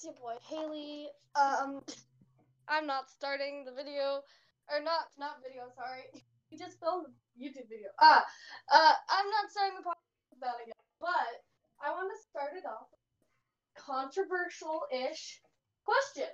[0.00, 1.08] it's your boy Haley.
[1.36, 1.82] Um,
[2.68, 4.22] I'm not starting the video,
[4.70, 5.64] or not not video.
[5.76, 6.04] Sorry,
[6.50, 7.88] you just filmed a YouTube video.
[8.00, 8.24] Ah,
[8.72, 10.72] uh, I'm not starting the podcast that again.
[11.00, 11.44] But
[11.84, 12.88] I want to start it off
[13.76, 15.40] controversial-ish
[15.84, 16.28] question.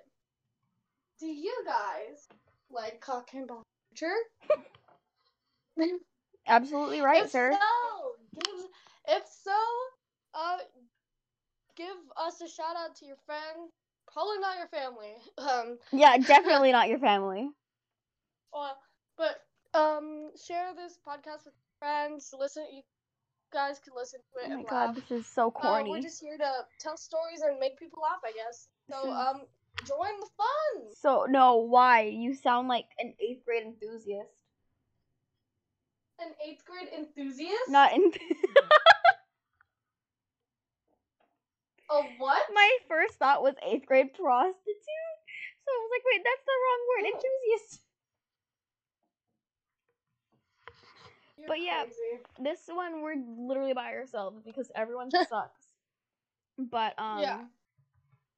[1.19, 2.29] Do you guys
[2.71, 3.63] like cock and ball?
[6.47, 7.53] Absolutely right, if sir.
[7.53, 8.65] So, give,
[9.09, 9.53] if so,
[10.35, 10.59] uh,
[11.77, 13.71] give us a shout out to your friend.
[14.13, 15.15] Probably not your family.
[15.39, 17.49] Um, Yeah, definitely not your family.
[18.53, 18.77] well,
[19.17, 19.37] but
[19.79, 22.33] um, share this podcast with friends.
[22.39, 22.83] Listen, you
[23.53, 24.95] guys can listen to it Oh my and god, laugh.
[24.97, 25.91] this is so Uh, corny.
[25.91, 28.69] we're just here to tell stories and make people laugh, I guess.
[28.91, 29.43] So, um,
[29.85, 30.93] join the fun.
[30.95, 32.03] So no, why?
[32.03, 34.43] You sound like an eighth grade enthusiast.
[36.19, 37.69] An eighth grade enthusiast.
[37.69, 38.11] Not in.
[41.91, 42.43] A what?
[42.55, 45.17] My first thought was eighth grade prostitute.
[45.65, 47.05] So I was like, wait, that's the wrong word.
[47.15, 47.81] Enthusiast.
[51.39, 51.85] You're but yeah.
[51.85, 52.23] crazy.
[52.43, 55.69] This one we're literally by ourselves because everyone sucks.
[56.59, 57.45] But um, Yeah.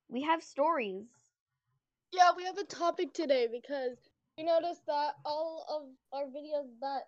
[0.09, 1.07] we have stories.
[2.13, 5.83] Yeah, we have a topic today because we noticed that all of
[6.19, 7.03] our videos that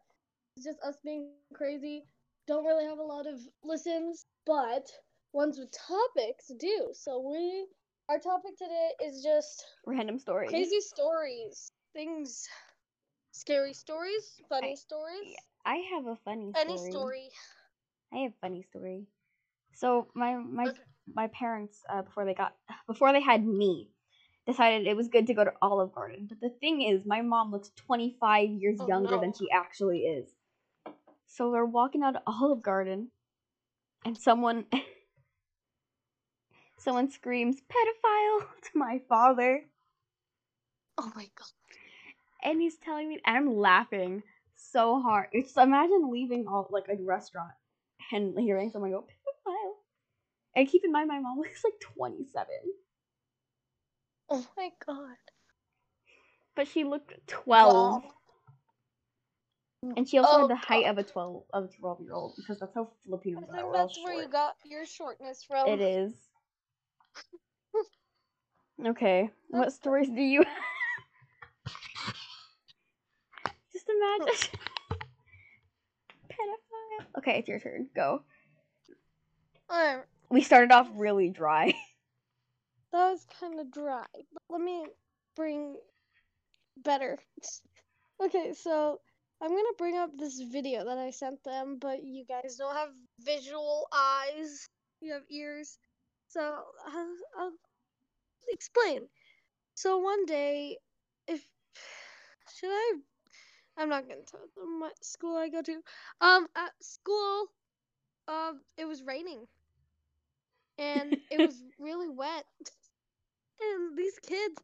[0.56, 2.04] is just us being crazy
[2.46, 4.90] don't really have a lot of listens, but
[5.32, 6.90] ones with topics do.
[6.92, 7.66] So we
[8.08, 10.50] our topic today is just Random stories.
[10.50, 12.48] crazy stories, things,
[13.32, 16.90] scary stories, funny I- stories, I have a funny any story.
[16.92, 17.28] story.
[18.12, 19.06] I have a funny story.
[19.74, 20.80] So my my Okay.
[21.14, 22.54] my parents uh, before they got
[22.86, 23.90] before they had me
[24.46, 26.26] decided it was good to go to Olive Garden.
[26.28, 29.20] But the thing is, my mom looks 25 years Oh, younger no.
[29.20, 30.28] than she actually is.
[31.26, 33.10] So we're walking out of Olive Garden,
[34.04, 34.66] and someone
[36.80, 39.64] someone screams pedophile to my father,
[40.98, 41.48] Oh my god.
[42.42, 44.22] and he's telling me, and I'm laughing
[44.56, 45.28] so hard.
[45.32, 47.52] It's imagine leaving all like a restaurant
[48.12, 49.74] and hearing someone go pedophile.
[50.56, 52.46] And keep in mind, my mom looks like 27,
[54.30, 55.16] Oh my god.
[56.56, 58.12] but she looked 12, Wow.
[59.96, 60.90] and she also Oh, had the height God.
[60.92, 63.62] of a 12 of a 12 year old because that's how Filipinos I are.
[63.62, 65.66] think We're that's where you got your shortness from.
[65.68, 66.29] It is.
[68.86, 70.42] Okay, what stories do you?
[73.72, 74.34] Just imagine.
[76.30, 77.06] Pedophile.
[77.18, 77.88] Okay, it's your turn.
[77.94, 78.22] Go.
[79.70, 81.66] Alright, We started off really dry.
[82.92, 84.06] that was kind of dry.
[84.14, 84.86] But let me
[85.36, 85.76] bring
[86.78, 87.18] better.
[88.24, 88.98] Okay, so
[89.42, 92.88] I'm gonna bring up this video that I sent them, but you guys don't have
[93.20, 94.66] visual eyes.
[95.02, 95.78] You have ears.
[96.30, 96.40] So
[96.86, 97.52] I'll, I'll
[98.50, 99.08] explain.
[99.74, 100.78] So one day,
[101.26, 101.42] if
[102.56, 102.94] should I?
[103.78, 105.82] I'm not gonna tell them what school I go to.
[106.20, 107.46] Um, at school,
[108.28, 109.46] um, it was raining,
[110.78, 112.44] and it was really wet.
[113.60, 114.56] And these kids,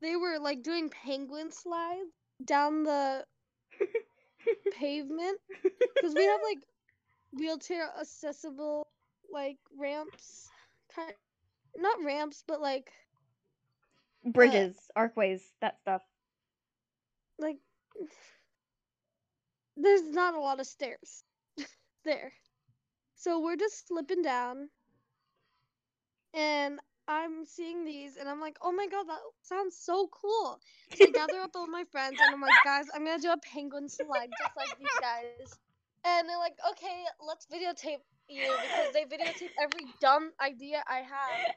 [0.00, 2.10] they were like doing penguin slides
[2.44, 3.24] down the
[4.72, 5.38] pavement
[5.94, 6.58] because we have like
[7.32, 8.86] wheelchair accessible
[9.32, 10.48] like ramps,
[10.94, 11.12] kind
[11.76, 12.90] not ramps, but like
[14.24, 16.02] Bridges, archways, that stuff.
[17.38, 17.58] like
[19.76, 21.24] there's not a lot of stairs
[22.04, 22.32] there.
[23.16, 24.68] So we're just slipping down
[26.32, 30.58] and I'm seeing these and I'm like, oh my god, that sounds so cool.
[30.96, 33.38] So I gather up all my friends and I'm like, guys, I'm gonna do a
[33.38, 35.58] penguin slide just like these guys.
[36.06, 41.54] And they're like, okay, let's videotape you because they videotape every dumb idea I have.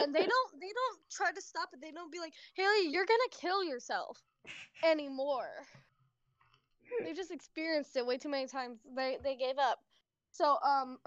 [0.00, 1.80] And they don't they don't try to stop it.
[1.80, 4.18] They don't be like, Haley, you're gonna kill yourself
[4.84, 5.50] anymore.
[7.04, 8.78] They've just experienced it way too many times.
[8.96, 9.78] They they gave up.
[10.30, 10.98] So um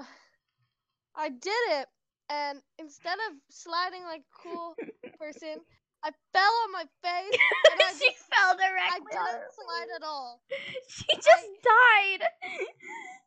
[1.16, 1.88] I did it
[2.30, 4.76] and instead of sliding like a cool
[5.20, 5.60] person,
[6.04, 7.40] I fell on my face
[7.72, 10.42] and I she just fell directly I didn't slide at all.
[10.90, 12.28] She just died.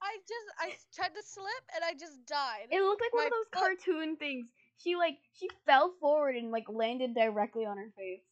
[0.02, 2.66] I just I tried to slip and I just died.
[2.70, 4.46] It looked like one of those foot- cartoon things.
[4.78, 8.22] She like she fell forward and like landed directly on her face.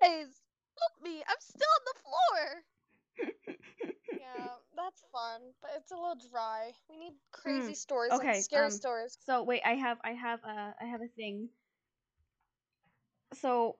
[0.00, 0.42] guys,
[0.78, 1.22] help me!
[1.26, 2.64] I'm still on the floor.
[4.18, 6.72] yeah, that's fun, but it's a little dry.
[6.90, 9.18] We need crazy stories, okay, like scary um, stories.
[9.26, 11.48] So wait, I have I have a I have a thing.
[13.34, 13.76] So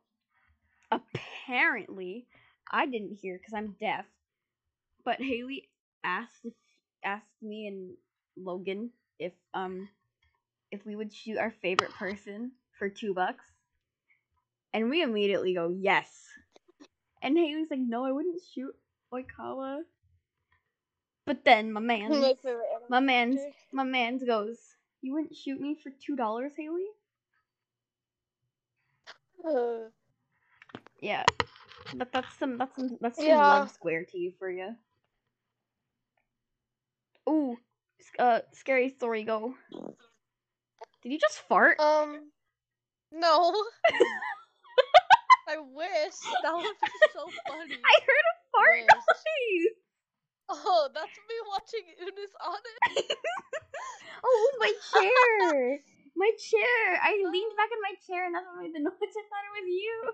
[0.91, 2.27] apparently,
[2.71, 4.07] I didn't hear because I'm deaf.
[5.05, 5.69] But Haley
[6.05, 6.47] asked
[7.05, 7.95] asked me and
[8.37, 9.89] Logan if um
[10.71, 13.45] if we would shoot our favorite person for two bucks,
[14.73, 16.09] and we immediately go yes.
[17.23, 18.75] And Haley's like, no, I wouldn't shoot
[19.13, 19.81] Oikawa.
[21.27, 22.37] But then my man, My anime
[22.89, 23.59] my man's character.
[23.73, 24.59] my man's goes,
[25.03, 26.87] you wouldn't shoot me for two dollars, Haley?
[29.45, 29.89] Uh,
[31.01, 31.25] Yeah,
[31.95, 33.49] but that's some that's some that's some Yeah.
[33.49, 34.77] leg square to you for you.
[37.29, 37.59] Ooh,
[38.19, 39.25] uh, scary story.
[39.25, 39.55] Go.
[41.03, 41.79] Did you just fart?
[41.81, 42.31] um,
[43.13, 43.53] no.
[45.49, 47.77] I wish that would be so funny.
[47.85, 49.84] I heard a fart noise.
[50.49, 52.59] Oh, that's me watching Unis on
[52.99, 53.17] it.
[54.25, 55.81] Oh, my chair.
[56.17, 57.01] My chair.
[57.03, 58.95] I leaned back in my chair and that's what made the noise.
[59.03, 60.13] I thought it was you.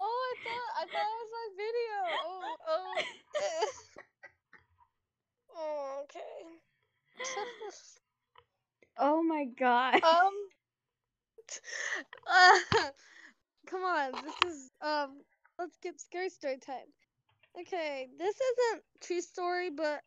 [0.00, 1.96] Oh, I thought I thought it was my video.
[2.24, 2.94] Oh, oh.
[5.56, 6.36] oh okay.
[8.98, 10.02] Oh my god.
[10.04, 10.34] um.
[12.26, 12.90] Uh,
[13.66, 15.22] come on, this is um.
[15.58, 16.95] Let's get scary story time.
[17.58, 20.02] Okay, this isn't true story, but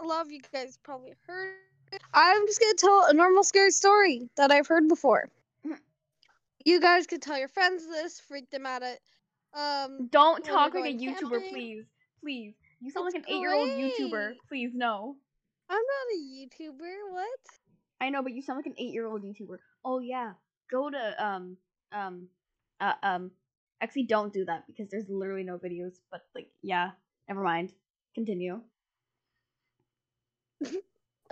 [0.00, 1.54] a lot of you guys probably heard.
[1.92, 2.00] it.
[2.14, 5.28] I'm just gonna tell a normal scary story that I've heard before.
[6.64, 9.00] You guys could tell your friends this, freak them out at.
[9.52, 11.50] Um, Don't talk like a YouTuber, camping.
[11.50, 11.84] please.
[12.20, 12.54] Please.
[12.80, 14.34] You sound like an eight year old YouTuber.
[14.48, 15.16] Please, no.
[15.68, 17.12] I'm not a YouTuber.
[17.12, 17.26] What?
[18.00, 19.56] I know, but you sound like an eight year old YouTuber.
[19.84, 20.34] Oh yeah.
[20.70, 21.56] Go to um
[21.90, 22.28] um
[22.80, 23.32] uh um
[23.82, 26.92] actually don't do that because there's literally no videos, but like yeah,
[27.28, 27.72] never mind.
[28.14, 28.60] Continue.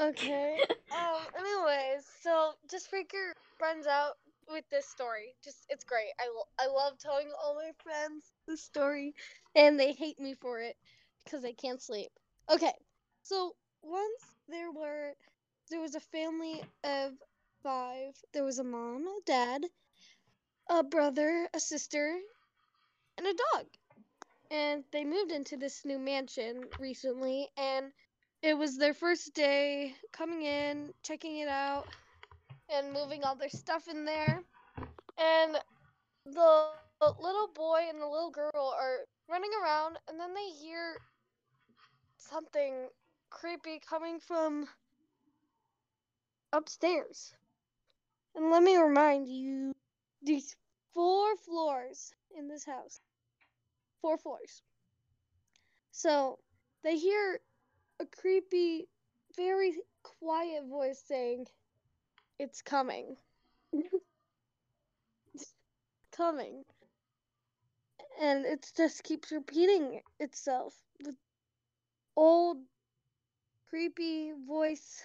[0.01, 0.61] Okay.
[0.91, 1.23] um.
[1.39, 4.15] Anyways, so just freak your friends out
[4.49, 5.35] with this story.
[5.45, 6.11] Just it's great.
[6.21, 9.15] I lo- I love telling all my friends this story,
[9.55, 10.77] and they hate me for it
[11.25, 12.11] because I can't sleep.
[12.51, 12.73] Okay.
[13.23, 15.13] So once there were
[15.71, 17.13] there was a family of
[17.63, 18.15] five.
[18.33, 19.63] There was a mom, a dad,
[20.71, 22.19] a brother, a sister,
[23.21, 23.67] and a dog.
[24.51, 27.93] And they moved into this new mansion recently, and
[28.43, 31.87] it was their first day coming in, checking it out,
[32.75, 34.41] and moving all their stuff in there.
[35.19, 35.57] And
[36.25, 36.69] the
[37.01, 39.01] little boy and the little girl are
[39.31, 40.97] running around, and then they hear
[42.17, 42.89] something
[43.29, 44.67] creepy coming from
[46.53, 47.35] upstairs.
[48.35, 49.75] And let me remind you
[50.23, 50.57] these
[50.93, 52.99] four floors in this house.
[54.01, 54.63] Four floors.
[55.91, 56.39] So
[56.83, 57.41] they hear
[58.01, 58.89] a creepy,
[59.37, 61.47] very quiet voice saying,
[62.39, 63.17] It's coming.
[65.35, 65.53] It's
[66.17, 66.65] coming.
[68.21, 70.75] And it just keeps repeating itself.
[71.01, 71.15] The
[72.17, 72.59] old,
[73.69, 75.03] creepy voice.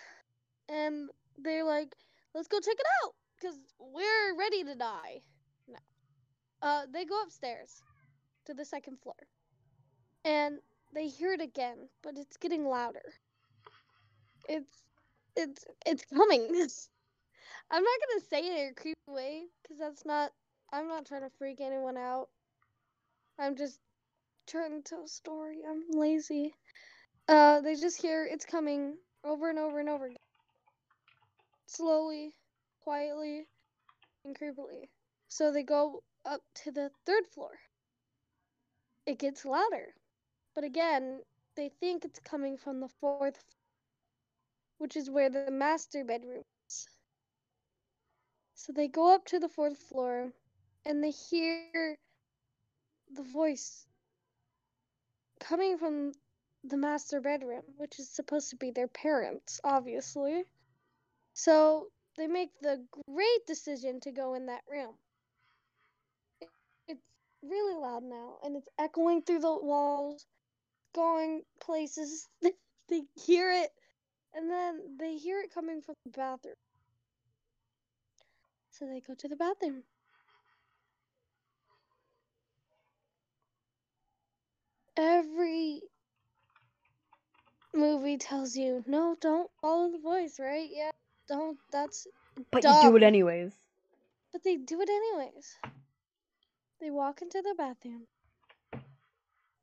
[0.70, 1.94] And they're like,
[2.34, 3.14] Let's go check it out.
[3.40, 5.22] Because we're ready to die.
[5.68, 5.80] No.
[6.62, 7.82] Uh, they go upstairs
[8.46, 9.16] to the second floor.
[10.24, 10.60] And
[10.94, 13.14] they hear it again, but it's getting louder.
[14.48, 14.82] It's
[15.36, 16.42] it's it's coming.
[17.72, 20.32] I'm not gonna say it in a creepy way because that's not.
[20.72, 22.28] I'm not trying to freak anyone out.
[23.40, 23.80] I'm just
[24.48, 25.60] trying to tell a story.
[25.68, 26.54] I'm lazy.
[27.28, 30.18] Uh, they just hear it's coming over and over and over again.
[31.66, 32.34] Slowly,
[32.84, 33.48] quietly,
[34.24, 34.90] and creepily.
[35.28, 37.52] So they go up to the third floor.
[39.06, 39.94] It gets louder.
[40.56, 41.22] But again,
[41.56, 43.44] they think it's coming from the fourth,
[44.78, 46.88] which is where the master bedroom is.
[48.56, 50.32] So they go up to the fourth floor
[50.86, 51.98] and they hear
[53.14, 53.86] the voice
[55.40, 56.14] coming from
[56.64, 60.46] the master bedroom, which is supposed to be their parents, obviously.
[61.34, 64.96] So they make the great decision to go in that room.
[67.50, 70.26] Really loud now and it's echoing through the walls
[70.96, 72.28] going places.
[72.90, 73.70] they hear it,
[74.34, 76.56] and then they hear it coming from the bathroom.
[78.72, 79.84] So they go to the bathroom.
[84.98, 85.82] Every
[87.74, 90.70] movie tells you, no, don't follow the voice, right?
[90.72, 90.92] Yeah.
[91.28, 91.58] don't.
[91.72, 92.08] That's
[92.52, 93.54] But you do it anyways.
[94.32, 95.56] But they do it anyways.
[96.80, 98.08] They walk into the bathroom,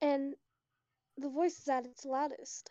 [0.00, 0.34] and
[1.16, 2.70] the voice is at its loudest.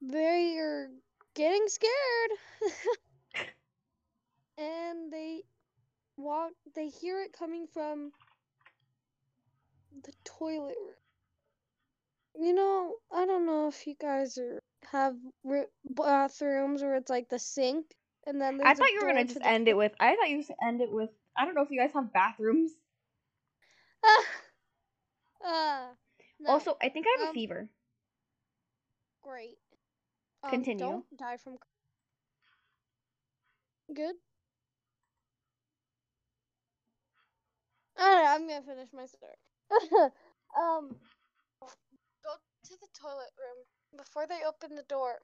[0.00, 0.90] They're
[1.34, 2.30] getting scared,
[4.58, 5.42] and they
[6.16, 6.52] walk.
[6.74, 8.12] They hear it coming from
[10.04, 10.94] the toilet room.
[12.46, 17.28] You know, I don't know if you guys are have ri- bathrooms where it's like
[17.28, 17.86] the sink,
[18.26, 19.92] and then I thought you were gonna just end it with.
[20.00, 21.10] I thought you would end it with.
[21.36, 22.72] I don't know if you guys have bathrooms.
[25.42, 25.96] Ah,
[26.40, 27.70] no, Also, I think I have a Um, fever.
[29.22, 29.58] great.
[30.42, 30.78] Um, Continue.
[30.78, 31.58] Don't die from.
[33.92, 34.16] Good.
[37.98, 39.36] Alright, I'm gonna finish my story.
[40.58, 40.96] um,
[42.22, 42.30] go
[42.64, 43.64] to the toilet room
[43.96, 45.20] before they open the door.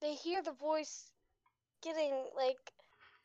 [0.00, 1.10] They hear the voice
[1.82, 2.72] getting like,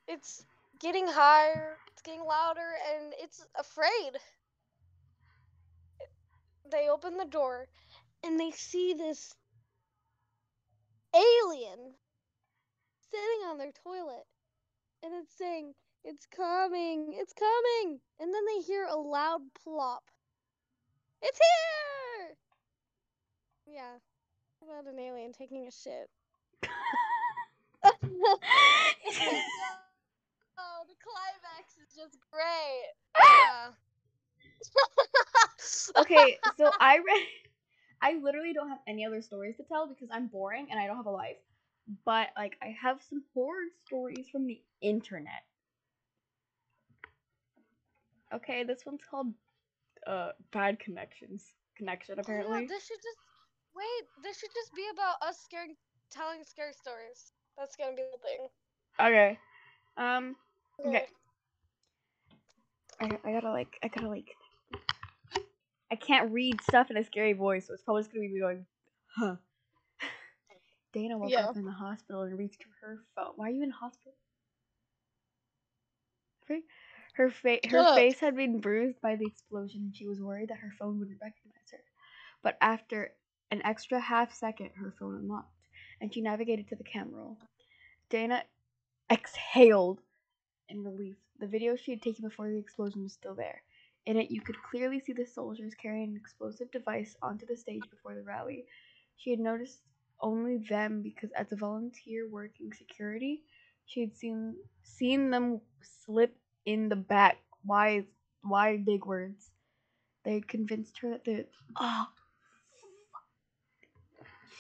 [0.08, 0.46] it's
[0.80, 4.18] getting higher, it's getting louder, and it's afraid.
[6.72, 7.68] They open the door,
[8.24, 9.34] and they see this
[11.14, 11.96] alien
[13.12, 14.26] sitting on their toilet,
[15.04, 20.04] and it's saying, "It's coming, it's coming," and then they hear a loud plop.
[21.22, 22.38] It's here!
[23.66, 23.98] Yeah,
[24.62, 26.10] about an alien taking a shit.
[30.60, 32.92] oh, the climax is just great.
[33.16, 33.72] Yeah.
[36.02, 37.28] okay, so I read.
[38.02, 40.96] I literally don't have any other stories to tell because I'm boring and I don't
[40.96, 41.36] have a life.
[42.06, 45.44] But like, I have some horror stories from the internet.
[48.34, 49.34] Okay, this one's called
[50.08, 51.46] uh bad connections.
[51.76, 52.68] Connection Oh, yeah, apparently.
[52.68, 53.18] this should just
[53.76, 54.08] wait.
[54.24, 55.76] This should just be about us scaring,
[56.12, 57.34] telling scary stories.
[57.58, 58.48] That's gonna be the thing.
[59.00, 59.40] Okay.
[59.98, 60.36] Um.
[60.86, 61.06] Okay.
[63.02, 63.78] I, I gotta like.
[63.84, 64.30] I gotta like.
[65.92, 68.40] I can't read stuff in a scary voice, so it's probably just gonna be me
[68.40, 68.66] going,
[69.16, 69.36] huh.
[70.94, 71.46] Dana woke Yeah.
[71.46, 73.34] up in the hospital and reached for her phone.
[73.36, 74.14] Why are you in hospital?
[76.48, 76.58] Her,
[77.14, 80.58] her, fa- her face had been bruised by the explosion, and she was worried that
[80.60, 81.80] her phone wouldn't recognize her.
[82.44, 83.12] But after
[83.52, 85.68] an extra half second, her phone unlocked,
[86.02, 87.38] and she navigated to the camera roll.
[88.10, 88.44] Dana
[89.12, 90.00] exhaled
[90.70, 91.16] in relief.
[91.40, 93.62] The video she had taken before the explosion was still there.
[94.06, 97.84] In it, you could clearly see the soldiers carrying an explosive device onto the stage
[97.90, 98.66] before the rally.
[99.18, 99.80] She had noticed
[100.22, 103.44] only them because, as a volunteer working security,
[103.86, 106.36] she had seen seen them slip
[106.66, 107.38] in the back.
[107.64, 108.06] Why?
[108.44, 109.52] Why big words?
[110.24, 111.46] They had convinced her that the
[111.76, 112.06] oh,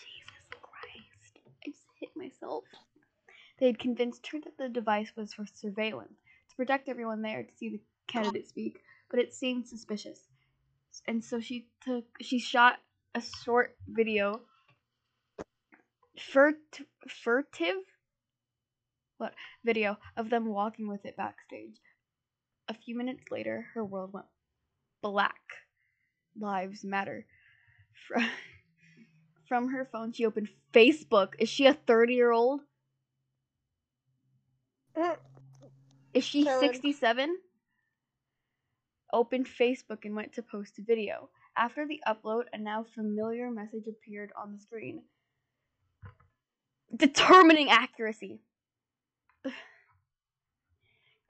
[0.01, 1.39] Jesus Christ!
[1.65, 2.63] I just hit myself.
[3.59, 7.57] They had convinced her that the device was for surveillance to protect everyone there to
[7.57, 10.29] see the candidate speak, but it seemed suspicious.
[11.07, 12.79] And so she took she shot
[13.13, 14.41] a short video
[16.17, 17.83] furt, furtive
[19.17, 19.33] what
[19.65, 21.75] video of them walking with it backstage.
[22.69, 24.27] A few minutes later, her world went
[25.01, 25.41] black.
[26.39, 27.25] Lives matter.
[28.07, 28.25] From,
[29.47, 31.33] from her phone, she opened Facebook.
[31.39, 32.61] Is she a 30 year old?
[36.13, 36.59] Is she Karen.
[36.59, 37.37] 67?
[39.11, 41.29] Opened Facebook and went to post a video.
[41.57, 45.03] After the upload, a now familiar message appeared on the screen.
[46.95, 48.39] Determining accuracy.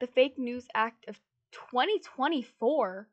[0.00, 1.20] The Fake News Act of
[1.52, 3.06] 2024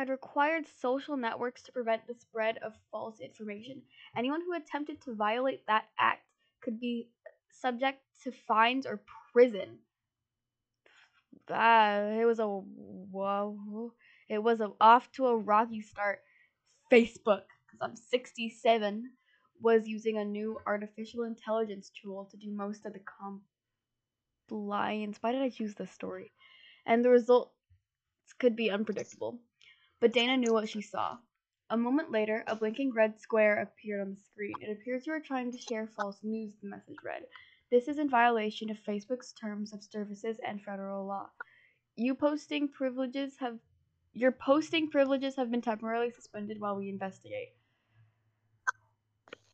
[0.00, 3.82] had required social networks to prevent the spread of false information.
[4.16, 6.22] Anyone who attempted to violate that act
[6.62, 7.10] could be
[7.50, 9.76] subject to fines or prison.
[11.50, 13.92] Ah, it was a whoa.
[14.26, 16.20] It was a off to a rocky start.
[16.90, 19.04] Facebook, because I'm 67,
[19.60, 23.00] was using a new artificial intelligence tool to do most of the
[24.48, 25.18] compliance.
[25.20, 26.32] Why did I choose this story?
[26.86, 27.52] And the results
[28.38, 29.38] could be unpredictable.
[30.00, 31.18] But Dana knew what she saw.
[31.70, 34.54] A moment later, a blinking red square appeared on the screen.
[34.60, 37.24] It appears you are trying to share false news, the message read.
[37.70, 41.30] This is in violation of Facebook's terms of services and federal law.
[41.96, 43.58] You posting privileges have
[44.12, 47.54] your posting privileges have been temporarily suspended while we investigate.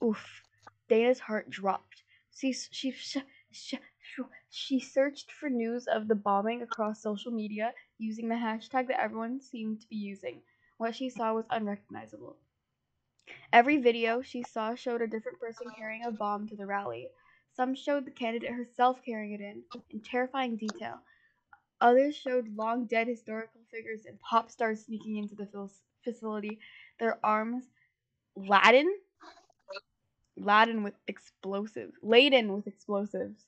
[0.03, 0.43] Oof.
[0.89, 2.05] Dana's heart dropped.
[2.35, 7.75] She she she, sh- sh- she searched for news of the bombing across social media
[7.99, 10.43] using the hashtag that everyone seemed to be using.
[10.79, 12.37] What she saw was unrecognizable.
[13.53, 17.11] Every video she saw showed a different person carrying a bomb to the rally.
[17.53, 21.01] Some showed the candidate herself carrying it in, in terrifying detail.
[21.81, 25.71] Others showed long dead historical figures and pop stars sneaking into the
[26.05, 26.61] facility,
[26.99, 27.71] their arms
[28.37, 29.01] laden,
[30.37, 33.47] laden with explosives, laden with explosives.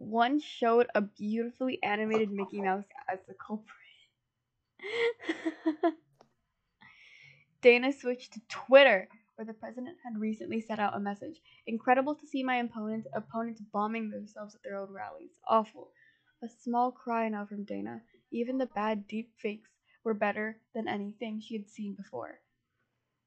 [0.00, 3.68] One showed a beautifully animated Mickey Mouse as the culprit.
[7.60, 11.42] Dana switched to Twitter, where the president had recently sent out a message.
[11.66, 15.32] Incredible to see my opponents opponents bombing themselves at their own rallies.
[15.46, 15.90] Awful.
[16.42, 18.00] A small cry now from Dana.
[18.30, 19.68] Even the bad deep fakes
[20.02, 22.40] were better than anything she had seen before.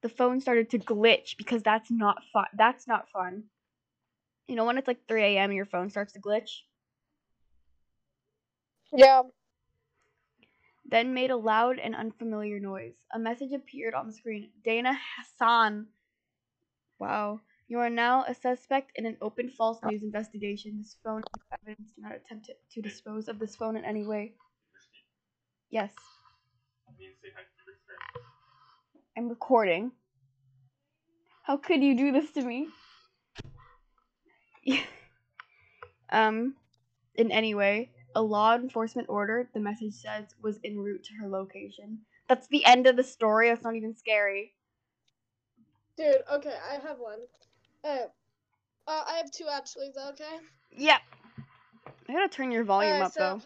[0.02, 2.48] The phone started to glitch because that's not fun.
[2.56, 3.44] That's not fun.
[4.48, 5.50] You know when it's like 3 a.m.
[5.50, 6.62] and your phone starts to glitch?
[8.92, 9.24] Yeah.
[10.86, 12.96] Then made a loud and unfamiliar noise.
[13.14, 14.52] A message appeared on the screen.
[14.64, 15.88] Dana Hassan.
[17.00, 17.40] Wow.
[17.68, 20.78] You are now a suspect in an open false news investigation.
[20.78, 21.92] This phone is evidence.
[21.96, 24.34] Do not attempt to, to dispose of this phone in any way.
[25.70, 25.92] Yes.
[29.18, 29.92] I'm recording.
[31.44, 32.68] How could you do this to me?
[36.10, 36.56] um,
[37.16, 41.28] in any way, a law enforcement order, the message says, was en route to her
[41.28, 42.00] location.
[42.30, 43.50] That's the end of the story.
[43.50, 44.54] That's not even scary.
[45.98, 47.20] Dude, okay, I have one.
[47.84, 48.08] Uh,
[48.88, 50.38] uh, I have two actually, is that okay?
[50.72, 51.02] Yep.
[52.10, 53.42] I gotta turn your volume Alright, up so- though.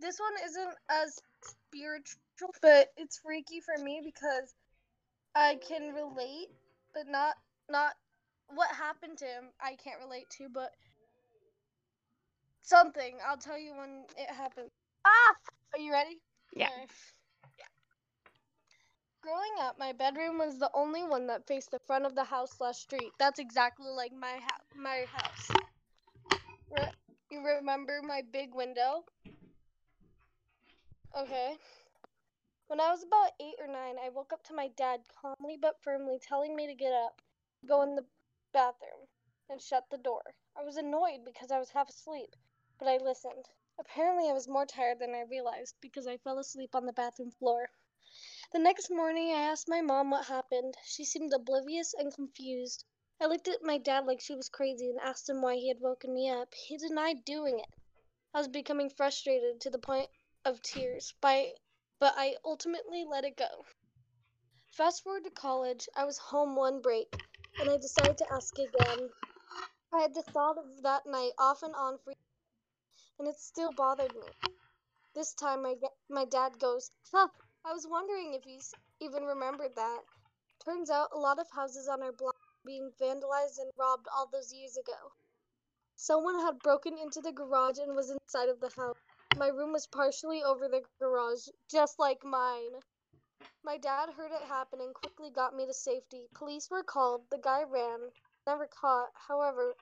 [0.00, 4.54] This one isn't as spiritual, but it's freaky for me because
[5.34, 6.50] I can relate,
[6.94, 7.34] but not
[7.68, 7.94] not
[8.54, 9.44] what happened to him.
[9.60, 10.72] I can't relate to, but
[12.62, 13.16] something.
[13.26, 14.70] I'll tell you when it happened.
[15.06, 15.34] Ah,
[15.74, 16.20] are you ready?
[16.54, 16.68] Yeah.
[16.68, 16.90] Alright.
[19.20, 22.52] Growing up, my bedroom was the only one that faced the front of the house
[22.56, 23.10] slash street.
[23.18, 24.68] That's exactly like my house.
[24.76, 25.50] My house.
[26.70, 26.92] Re-
[27.30, 29.04] you remember my big window?
[31.18, 31.56] Okay.
[32.68, 35.76] When I was about eight or nine, I woke up to my dad calmly but
[35.82, 37.20] firmly telling me to get up,
[37.66, 38.04] go in the
[38.58, 39.06] bathroom,
[39.48, 40.34] and shut the door.
[40.56, 42.34] I was annoyed because I was half asleep,
[42.80, 43.48] but I listened.
[43.78, 47.30] Apparently, I was more tired than I realized because I fell asleep on the bathroom
[47.30, 47.70] floor.
[48.52, 50.76] The next morning, I asked my mom what happened.
[50.84, 52.84] She seemed oblivious and confused.
[53.20, 55.80] I looked at my dad like she was crazy and asked him why he had
[55.80, 56.52] woken me up.
[56.52, 57.68] He denied doing it.
[58.34, 60.10] I was becoming frustrated to the point
[60.44, 61.52] of tears, by,
[62.00, 63.66] but I ultimately let it go.
[64.72, 67.22] Fast forward to college, I was home one break,
[67.60, 69.10] and I decided to ask again.
[69.92, 72.12] I had the thought of that night off and on for
[73.18, 74.32] and it still bothered me.
[75.14, 75.74] This time, my,
[76.08, 77.28] my dad goes, Huh,
[77.64, 80.02] I was wondering if he's even remembered that.
[80.64, 84.28] Turns out a lot of houses on our block were being vandalized and robbed all
[84.32, 85.12] those years ago.
[85.96, 88.96] Someone had broken into the garage and was inside of the house.
[89.36, 92.72] My room was partially over the garage, just like mine.
[93.64, 96.28] My dad heard it happen and quickly got me to safety.
[96.34, 98.00] Police were called, the guy ran,
[98.46, 99.74] never caught, however.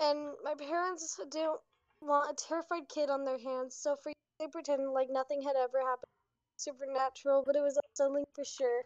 [0.00, 1.60] And my parents didn't
[2.00, 5.80] want a terrified kid on their hands, so for they pretended like nothing had ever
[5.80, 6.10] happened
[6.56, 8.82] supernatural, but it was something for sure.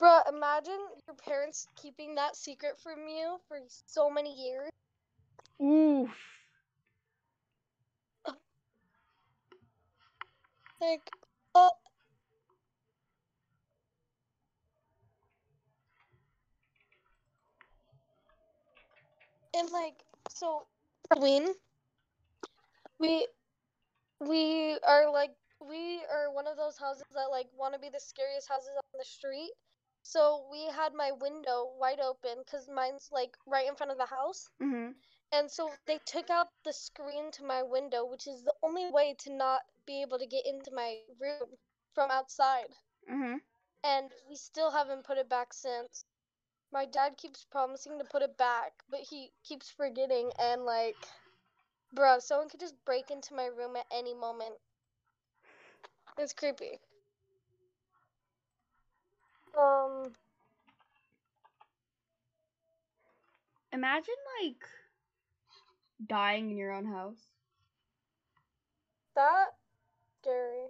[0.00, 4.70] Bruh, imagine your parents keeping that secret from you for so many years.
[5.62, 6.10] Oof.
[10.80, 11.10] Like,
[11.54, 11.70] oh.
[19.56, 20.66] And like, so
[21.10, 21.54] Halloween,
[22.98, 23.26] we
[24.20, 28.00] we are like we are one of those houses that like want to be the
[28.00, 29.52] scariest houses on the street.
[30.02, 34.06] So we had my window wide open because mine's like right in front of the
[34.06, 34.48] house.
[34.60, 34.94] Mhm.
[35.32, 39.14] And so they took out the screen to my window, which is the only way
[39.20, 41.58] to not be able to get into my room
[41.94, 42.74] from outside.
[43.08, 43.40] Mhm.
[43.84, 46.04] And we still haven't put it back since.
[46.72, 50.96] My dad keeps promising to put it back, but he keeps forgetting and like
[51.92, 54.54] bro, someone could just break into my room at any moment.
[56.18, 56.80] It's creepy.
[59.58, 60.12] Um
[63.72, 64.64] Imagine like
[66.06, 67.28] dying in your own house.
[69.14, 69.46] that
[70.20, 70.68] scary.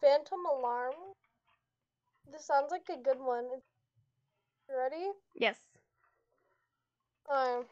[0.00, 0.94] Phantom alarm.
[2.30, 3.44] This sounds like a good one.
[4.68, 5.10] You ready?
[5.34, 5.58] Yes.
[7.28, 7.64] Um.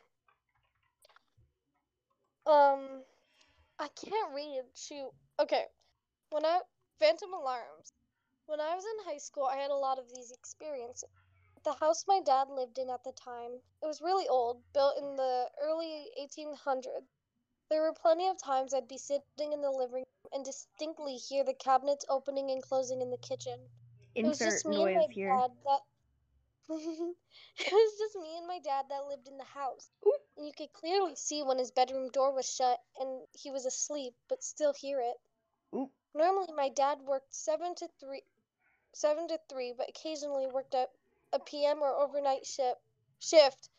[2.46, 3.02] Um.
[3.78, 4.62] I can't read.
[4.76, 5.10] Shoot.
[5.40, 5.64] Okay.
[6.30, 6.60] When I
[7.02, 7.92] Phantom alarms.
[8.46, 11.08] When I was in high school, I had a lot of these experiences.
[11.64, 15.16] The house my dad lived in at the time, it was really old, built in
[15.16, 17.08] the early 1800s.
[17.70, 21.42] There were plenty of times I'd be sitting in the living room and distinctly hear
[21.42, 23.58] the cabinets opening and closing in the kitchen.
[24.14, 25.30] It was Insert just me and noise my here.
[25.30, 25.80] dad that
[26.70, 29.90] it was just me and my dad that lived in the house.
[30.06, 30.16] Ooh.
[30.36, 34.14] And you could clearly see when his bedroom door was shut and he was asleep,
[34.28, 35.16] but still hear it.
[35.74, 35.90] Ooh.
[36.14, 38.22] Normally my dad worked seven to three
[38.92, 40.88] seven to three, but occasionally worked a,
[41.32, 42.80] a PM or overnight shift
[43.18, 43.70] shift.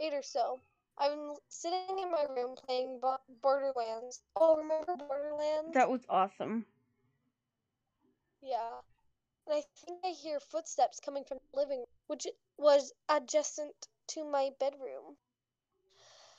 [0.00, 0.60] eight or so.
[0.98, 3.00] I'm sitting in my room playing
[3.42, 4.22] Borderlands.
[4.36, 5.74] Oh, remember Borderlands?
[5.74, 6.64] That was awesome.
[8.42, 8.80] Yeah.
[9.46, 12.26] And I think I hear footsteps coming from the living room, which
[12.58, 13.74] was adjacent
[14.08, 15.16] to my bedroom.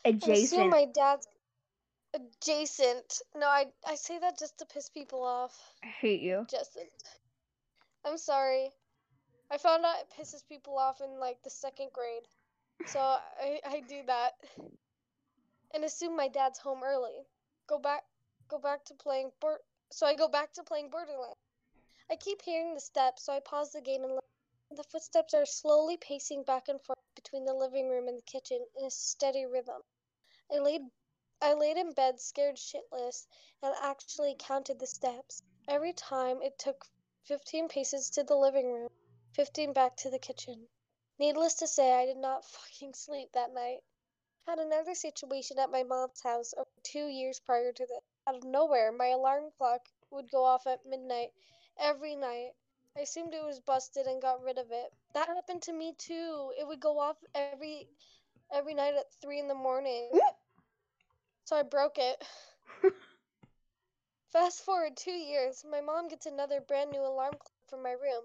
[0.06, 0.32] Adjacent.
[0.32, 1.28] I assume my dad's
[2.14, 3.22] adjacent.
[3.36, 5.56] No, I I say that just to piss people off.
[5.84, 6.40] I hate you.
[6.42, 6.90] Adjacent.
[8.06, 8.72] I'm sorry.
[9.52, 12.28] I found out it pisses people off in like the second grade.
[12.86, 14.34] So I, I do that.
[15.72, 17.26] And assume my dad's home early.
[17.68, 18.06] Go back
[18.50, 19.62] go back to playing Bor-
[19.92, 21.38] so I go back to playing Borderlands.
[22.10, 24.26] I keep hearing the steps, so I pause the game and look.
[24.72, 28.66] The footsteps are slowly pacing back and forth between the living room and the kitchen
[28.76, 29.82] in a steady rhythm.
[30.52, 30.82] I laid
[31.42, 33.28] I laid in bed scared shitless
[33.62, 35.42] and actually counted the steps.
[35.68, 36.86] Every time it took
[37.26, 38.90] 15 paces to the living room,
[39.34, 40.70] 15 back to the kitchen.
[41.20, 43.80] Needless to say, I did not fucking sleep that night.
[44.46, 48.02] Had another situation at my mom's house over two years prior to this.
[48.28, 51.32] Out of nowhere, my alarm clock would go off at midnight
[51.78, 52.52] every night.
[52.96, 54.94] I assumed it was busted and got rid of it.
[55.14, 56.54] That happened to me too.
[56.58, 57.88] It would go off every
[58.52, 60.10] every night at three in the morning.
[61.44, 62.22] So I broke it.
[64.34, 68.24] Fast forward two years, my mom gets another brand new alarm clock for my room.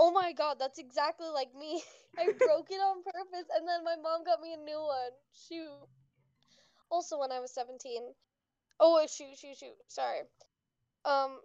[0.00, 1.82] Oh my god, that's exactly like me.
[2.18, 5.12] I broke it on purpose and then my mom got me a new one.
[5.34, 5.88] Shoot.
[6.90, 8.14] Also when I was 17.
[8.80, 9.76] Oh, shoot, shoot, shoot.
[9.88, 10.20] Sorry.
[11.04, 11.40] Um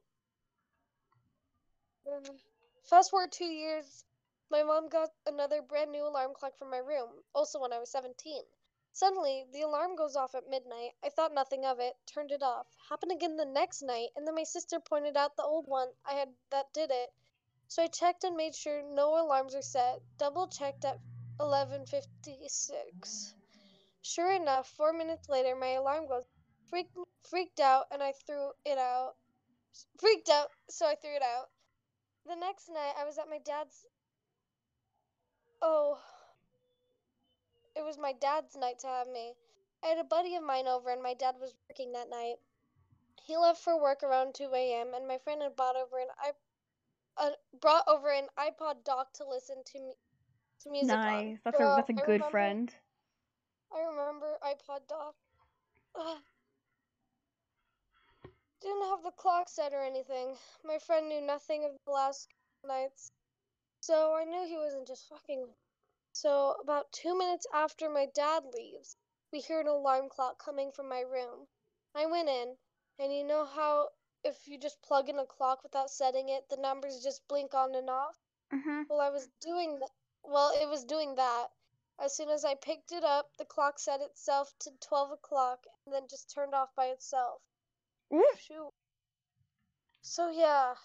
[2.07, 2.39] mm,
[2.83, 4.05] Fast forward 2 years,
[4.49, 7.91] my mom got another brand new alarm clock for my room, also when I was
[7.91, 8.43] 17.
[8.93, 10.93] Suddenly, the alarm goes off at midnight.
[11.03, 12.67] I thought nothing of it, turned it off.
[12.89, 16.13] Happened again the next night, and then my sister pointed out the old one I
[16.13, 17.11] had that did it.
[17.73, 19.99] So I checked and made sure no alarms were set.
[20.19, 20.99] Double checked at
[21.39, 23.33] 11:56.
[24.03, 26.23] Sure enough, 4 minutes later my alarm goes.
[26.69, 29.15] Freaked freaked out and I threw it out.
[29.97, 31.49] Freaked out, so I threw it out.
[32.27, 33.87] The next night I was at my dad's
[35.59, 35.99] Oh,
[37.75, 39.35] it was my dad's night to have me.
[39.81, 42.35] I had a buddy of mine over, and my dad was working that night.
[43.23, 46.09] He left for work around 2 a.m., and my friend had brought over an
[47.17, 49.93] uh, brought over an iPod dock to listen to me
[50.61, 51.05] to music on.
[51.05, 51.39] Nice.
[51.43, 52.73] That's a that's a good remember- friend.
[53.71, 55.15] I remember iPod dock.
[55.95, 56.17] Ugh.
[58.61, 60.37] Didn't have the clock set or anything.
[60.63, 62.29] My friend knew nothing of the last
[62.65, 63.11] nights,
[63.81, 65.47] so I knew he wasn't just fucking.
[66.13, 68.95] So, about two minutes after my dad leaves,
[69.31, 71.47] we hear an alarm clock coming from my room.
[71.95, 72.55] I went in,
[72.99, 73.89] and you know how
[74.23, 77.75] if you just plug in a clock without setting it, the numbers just blink on
[77.75, 78.17] and off?
[78.51, 78.87] Mhm.
[78.89, 79.91] Well, I was doing th-
[80.23, 81.51] well, it was doing that.
[81.99, 85.93] As soon as I picked it up, the clock set itself to 12 o'clock and
[85.93, 87.41] then just turned off by itself.
[88.13, 88.25] Ooh.
[88.37, 88.73] Shoot.
[90.01, 90.75] So, yeah,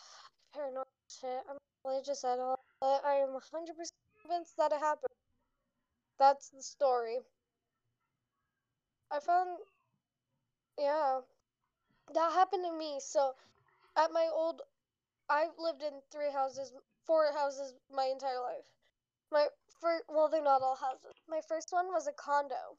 [0.55, 1.45] paranormal shit.
[1.49, 5.13] I'm religious at all, but I am 100% convinced that it happened.
[6.19, 7.19] That's the story.
[9.11, 9.59] I found,
[10.79, 11.21] yeah,
[12.15, 13.01] that happened to me.
[13.01, 13.35] So,
[13.97, 14.63] at my old,
[15.29, 16.73] I've lived in three houses,
[17.07, 18.67] four houses my entire life.
[19.31, 19.47] My
[19.81, 21.15] first, well, they're not all houses.
[21.29, 22.79] My first one was a condo.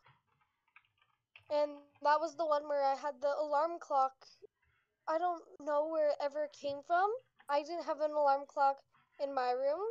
[1.52, 1.72] And
[2.04, 4.14] that was the one where I had the alarm clock.
[5.08, 7.10] I don't know where it ever came from.
[7.50, 8.78] I didn't have an alarm clock
[9.22, 9.82] in my room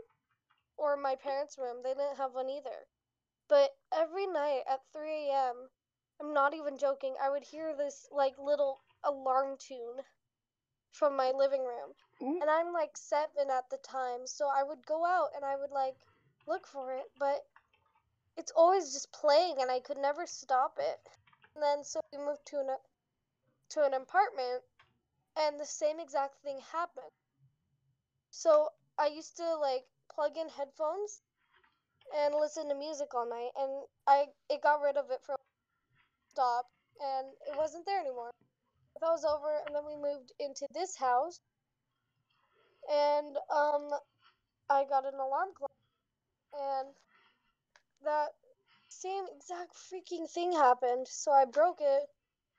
[0.76, 1.78] or my parents' room.
[1.82, 2.86] They didn't have one either.
[3.48, 5.70] But every night at 3 a.m.,
[6.20, 10.02] I'm not even joking, I would hear this like little alarm tune
[10.92, 11.92] from my living room.
[12.22, 12.40] Ooh.
[12.40, 15.70] And I'm like seven at the time, so I would go out and I would
[15.70, 15.96] like
[16.46, 17.44] look for it, but
[18.36, 20.98] it's always just playing and I could never stop it.
[21.54, 22.68] And then so we moved to an
[23.70, 24.62] to an apartment
[25.36, 27.12] and the same exact thing happened.
[28.30, 31.22] So I used to like plug in headphones
[32.16, 35.38] and listen to music all night, and I it got rid of it for a
[36.30, 36.66] stop,
[37.00, 38.30] and it wasn't there anymore.
[39.00, 41.40] That was over, and then we moved into this house,
[42.90, 43.90] and um,
[44.68, 45.70] I got an alarm clock,
[46.52, 46.88] and
[48.04, 48.28] that
[48.88, 51.06] same exact freaking thing happened.
[51.08, 52.02] So I broke it,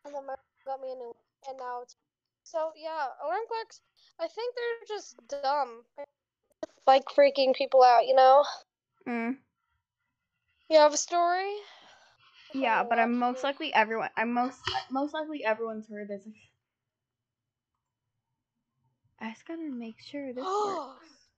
[0.06, 1.13] and then my got me a new,
[1.49, 1.95] and now it's
[2.43, 3.08] so yeah.
[3.23, 3.82] Alarm clocks,
[4.19, 5.84] I think they're just dumb,
[6.88, 8.45] like freaking people out, you know.
[9.08, 9.38] Mm.
[10.69, 11.54] You have a story?
[12.52, 13.66] Yeah, Oh, but I'm most absolutely.
[13.66, 14.10] likely everyone.
[14.16, 14.58] I'm most
[14.90, 16.22] most likely everyone's heard this.
[19.20, 21.28] I just gotta make sure this works.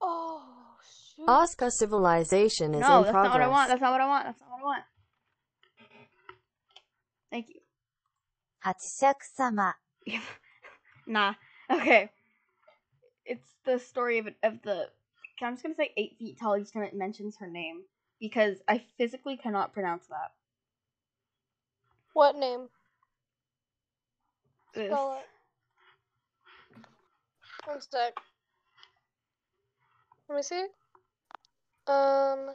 [0.00, 0.76] Oh
[1.16, 1.24] shoot!
[1.28, 3.32] Oscar civilization is No, in that's progress.
[3.32, 3.68] not what I want.
[3.68, 4.24] That's not what I want.
[4.26, 4.84] That's not what I want.
[7.30, 7.60] Thank you.
[8.62, 9.74] 八尺様、
[11.06, 11.34] nah.
[11.68, 12.10] Okay.
[13.26, 14.90] It's the story of of the.
[15.42, 17.82] I'm just gonna say eight feet tall each time it mentions her name
[18.20, 20.32] because I physically cannot pronounce that.
[22.19, 22.67] What name?
[24.73, 24.91] This.
[24.91, 25.25] Spell it.
[27.65, 28.13] One sec.
[30.27, 30.65] Let me see.
[31.87, 32.49] Um.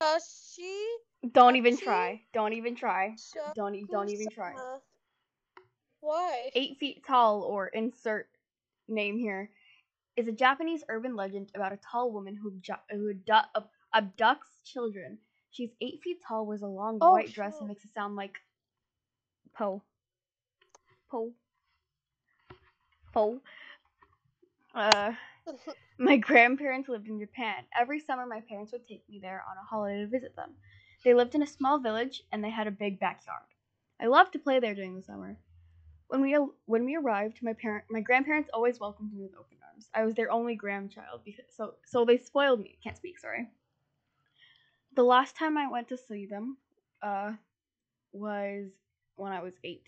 [0.00, 0.64] Tashi.
[1.30, 1.84] Don't even Tachi?
[1.84, 2.20] try.
[2.34, 3.14] Don't even try.
[3.54, 4.52] Don't e- don't even try.
[4.52, 4.80] Shakusama.
[6.00, 6.50] Why?
[6.56, 8.26] Eight feet tall, or insert
[8.88, 9.48] name here,
[10.16, 14.62] is a Japanese urban legend about a tall woman who abju- who abdu- ab- abducts
[14.64, 15.18] children.
[15.50, 18.36] She's eight feet tall, wears a long Oh, white dress, and makes it sound like
[19.54, 19.82] Poe.
[21.10, 21.32] Poe.
[23.12, 23.40] Poe.
[24.74, 25.12] Uh,
[25.98, 27.64] my grandparents lived in Japan.
[27.78, 30.54] Every summer, my parents would take me there on a holiday to visit them.
[31.04, 33.46] They lived in a small village, and they had a big backyard.
[33.98, 35.38] I loved to play there during the summer.
[36.08, 39.88] When we when we arrived, my parent my grandparents always welcomed me with open arms.
[39.94, 42.78] I was their only grandchild, because, so so they spoiled me.
[42.82, 43.48] Can't speak, sorry.
[44.96, 46.56] The last time I went to see them,
[47.02, 47.34] uh,
[48.12, 48.70] was
[49.16, 49.86] when I was eight.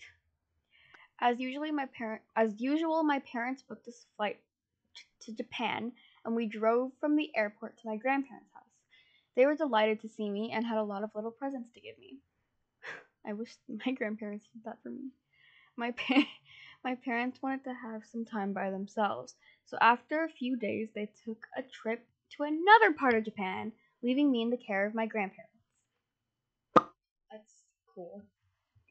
[1.19, 4.39] As usually, my parent as usual, my parents booked this flight
[4.95, 5.93] t- to Japan,
[6.23, 8.69] and we drove from the airport to my grandparents' house.
[9.35, 11.97] They were delighted to see me and had a lot of little presents to give
[11.97, 12.19] me.
[13.25, 15.09] I wish my grandparents did that for me.
[15.75, 16.29] My pa-
[16.83, 21.09] my parents wanted to have some time by themselves, so after a few days, they
[21.25, 25.05] took a trip to another part of Japan, leaving me in the care of my
[25.05, 25.53] grandparents.
[27.31, 28.23] That's cool.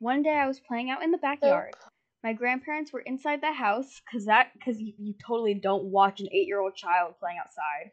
[0.01, 1.75] One day I was playing out in the backyard.
[2.23, 6.29] My grandparents were inside the house cuz that cuz you, you totally don't watch an
[6.33, 7.93] 8-year-old child playing outside.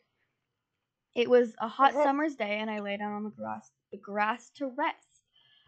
[1.16, 2.04] It was a hot Mhm.
[2.04, 5.22] summer's day and I lay down on the grass the grass to rest.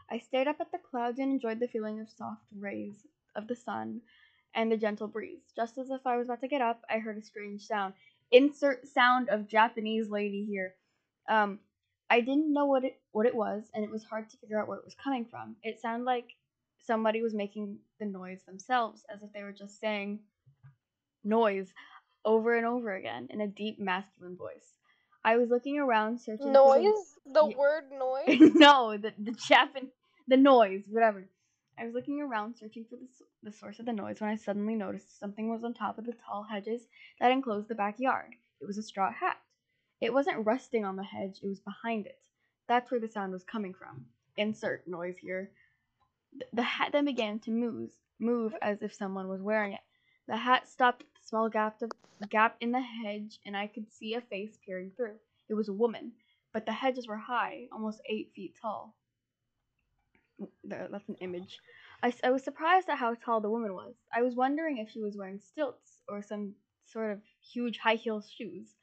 [0.09, 3.05] I stared up at the clouds and enjoyed the feeling of soft rays
[3.35, 4.01] of the sun
[4.53, 5.51] and the gentle breeze.
[5.55, 7.93] Just as if I was about to get up, I heard a strange sound.
[8.31, 10.75] Insert sound of Japanese lady here.
[11.27, 11.59] Um,
[12.09, 14.67] I didn't know what it what it was, and it was hard to figure out
[14.67, 15.55] where it was coming from.
[15.63, 16.29] It sounded like
[16.79, 20.19] somebody was making the noise themselves, as if they were just saying
[21.23, 21.73] noise
[22.23, 24.77] over and over again in a deep masculine voice.
[25.23, 27.19] I was looking around searching for the- Noise?
[27.25, 28.51] The Ye- word noise?
[28.55, 29.89] no, the the Japan,
[30.27, 31.25] the noise, whatever.
[31.79, 33.07] I was looking around searching for the,
[33.43, 36.13] the source of the noise when I suddenly noticed something was on top of the
[36.25, 36.87] tall hedges
[37.19, 38.33] that enclosed the backyard.
[38.61, 39.37] It was a straw hat.
[39.99, 42.19] It wasn't resting on the hedge, it was behind it.
[42.67, 44.05] That's where the sound was coming from.
[44.35, 45.51] Insert noise here.
[46.53, 49.79] The hat then began to move, move as if someone was wearing it.
[50.27, 51.91] The hat stopped at the small gap, of,
[52.29, 55.15] gap in the hedge, and I could see a face peering through.
[55.49, 56.11] It was a woman,
[56.53, 58.93] but the hedges were high, almost eight feet tall.
[60.63, 61.59] That's an image.
[62.03, 63.95] I, I was surprised at how tall the woman was.
[64.13, 66.53] I was wondering if she was wearing stilts or some
[66.85, 68.76] sort of huge high heel shoes.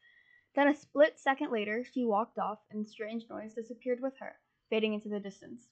[0.54, 4.32] Then a split second later, she walked off, and the strange noise disappeared with her,
[4.70, 5.66] fading into the distance.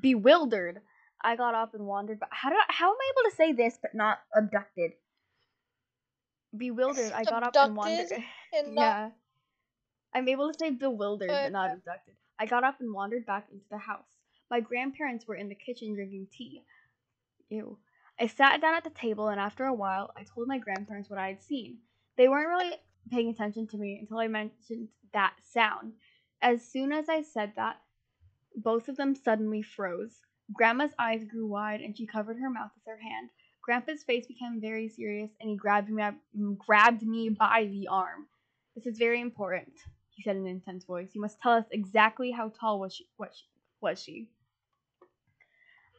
[0.00, 0.80] Bewildered,
[1.22, 2.18] I got up and wandered.
[2.20, 4.92] But how do I, how am I able to say this but not abducted?
[6.56, 8.10] Bewildered, I got up and wandered.
[8.52, 9.10] And not yeah,
[10.14, 12.14] I'm able to say bewildered but not abducted.
[12.38, 14.16] I got up and wandered back into the house.
[14.50, 16.62] My grandparents were in the kitchen drinking tea.
[17.48, 17.78] Ew.
[18.18, 21.18] I sat down at the table, and after a while, I told my grandparents what
[21.18, 21.78] I had seen.
[22.16, 22.76] They weren't really
[23.10, 25.92] paying attention to me until I mentioned that sound.
[26.42, 27.80] As soon as I said that,
[28.56, 30.20] both of them suddenly froze.
[30.52, 33.30] Grandma's eyes grew wide, and she covered her mouth with her hand.
[33.62, 36.04] Grandpa's face became very serious, and he grabbed me,
[36.58, 38.26] grabbed me by the arm.
[38.76, 39.72] This is very important,
[40.10, 41.10] he said in an intense voice.
[41.14, 43.44] You must tell us exactly how tall was she, what she,
[43.80, 44.28] was she.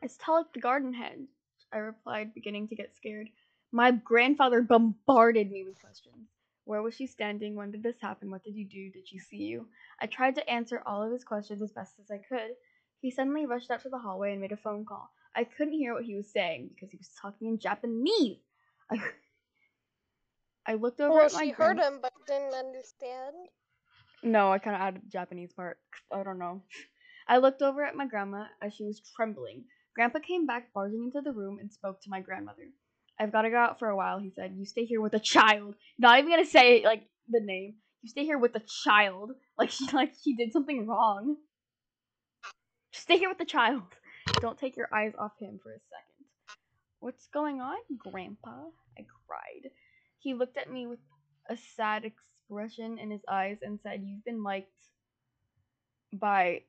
[0.01, 1.27] As tall as the garden hedge,
[1.73, 3.29] I replied, beginning to get scared.
[3.71, 6.29] My grandfather bombarded me with questions.
[6.67, 7.55] Where was she standing?
[7.55, 8.29] When did this happen?
[8.29, 8.91] What did you do?
[8.91, 9.67] Did she see you?
[10.01, 12.51] I tried to answer all of his questions as best as I could.
[13.01, 15.09] He suddenly rushed out to the hallway and made a phone call.
[15.33, 18.39] I couldn't hear what he was saying because he was talking in Japanese.
[18.91, 18.99] I,
[20.67, 23.35] I looked over Well, at my she heard him but didn't understand.
[24.23, 25.79] No, I kind of added the Japanese part.
[26.11, 26.63] I don't know.
[27.29, 29.63] I looked over at my grandma as she was trembling.
[29.95, 32.69] Grandpa came back barging into the room and spoke to my grandmother.
[33.19, 34.53] I've got to go out for a while, he said.
[34.55, 35.75] You stay here with a child.
[35.97, 37.75] Not even going to say, like, the name.
[38.03, 39.31] You stay here with a child.
[39.57, 41.35] Like, she, like, she did something wrong.
[42.91, 43.81] Stay here with the child.
[44.39, 46.57] Don't take your eyes off him for a second.
[46.99, 48.65] What's going on, Grandpa?
[48.99, 49.71] I cried.
[50.19, 50.99] He looked at me with
[51.49, 54.69] a sad expression in his eyes and said, You've been liked
[56.13, 56.61] by.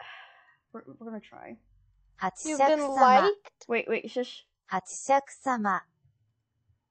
[0.74, 1.56] We're, we're gonna try.
[2.44, 3.64] You've been liked?
[3.66, 4.44] Wait, wait, shush.
[4.72, 5.82] Hatshek sama.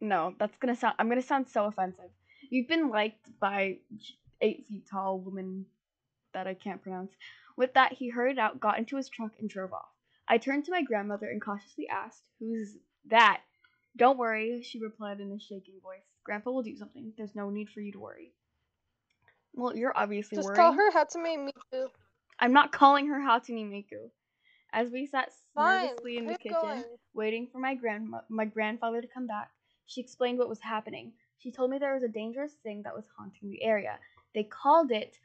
[0.02, 0.96] No, that's gonna sound.
[1.00, 2.12] I'm gonna sound so offensive.
[2.50, 3.78] You've been liked by
[4.42, 5.66] eight feet tall woman
[6.34, 7.12] that I can't pronounce.
[7.58, 9.90] With that, he hurried out, got into his truck, and drove off.
[10.28, 13.42] I turned to my grandmother and cautiously asked, "Who's that?"
[13.98, 16.06] Don't worry, she replied in a shaking voice.
[16.24, 17.14] Grandpa will do something.
[17.18, 18.34] There's no need for you to worry.
[19.54, 20.58] Well, you're obviously Just worried.
[20.58, 21.88] Just call her Hatsune Miku.
[22.40, 24.12] I'm not calling her Hatsune Miku.
[24.72, 26.84] As we sat nervously in the kitchen, going.
[27.14, 29.52] waiting for my grandma my grandfather to come back,
[29.88, 31.14] she explained what was happening.
[31.40, 33.98] She told me there was a dangerous thing that was haunting the area.
[34.36, 35.18] They called it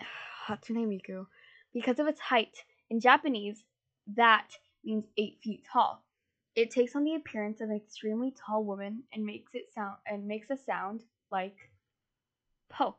[0.46, 1.26] Hatsune Miku
[1.72, 2.64] because of its height.
[2.90, 3.64] In Japanese,
[4.14, 4.48] that
[4.84, 6.04] means eight feet tall.
[6.54, 10.26] It takes on the appearance of an extremely tall woman and makes it sound and
[10.26, 11.56] makes a sound like
[12.68, 12.96] po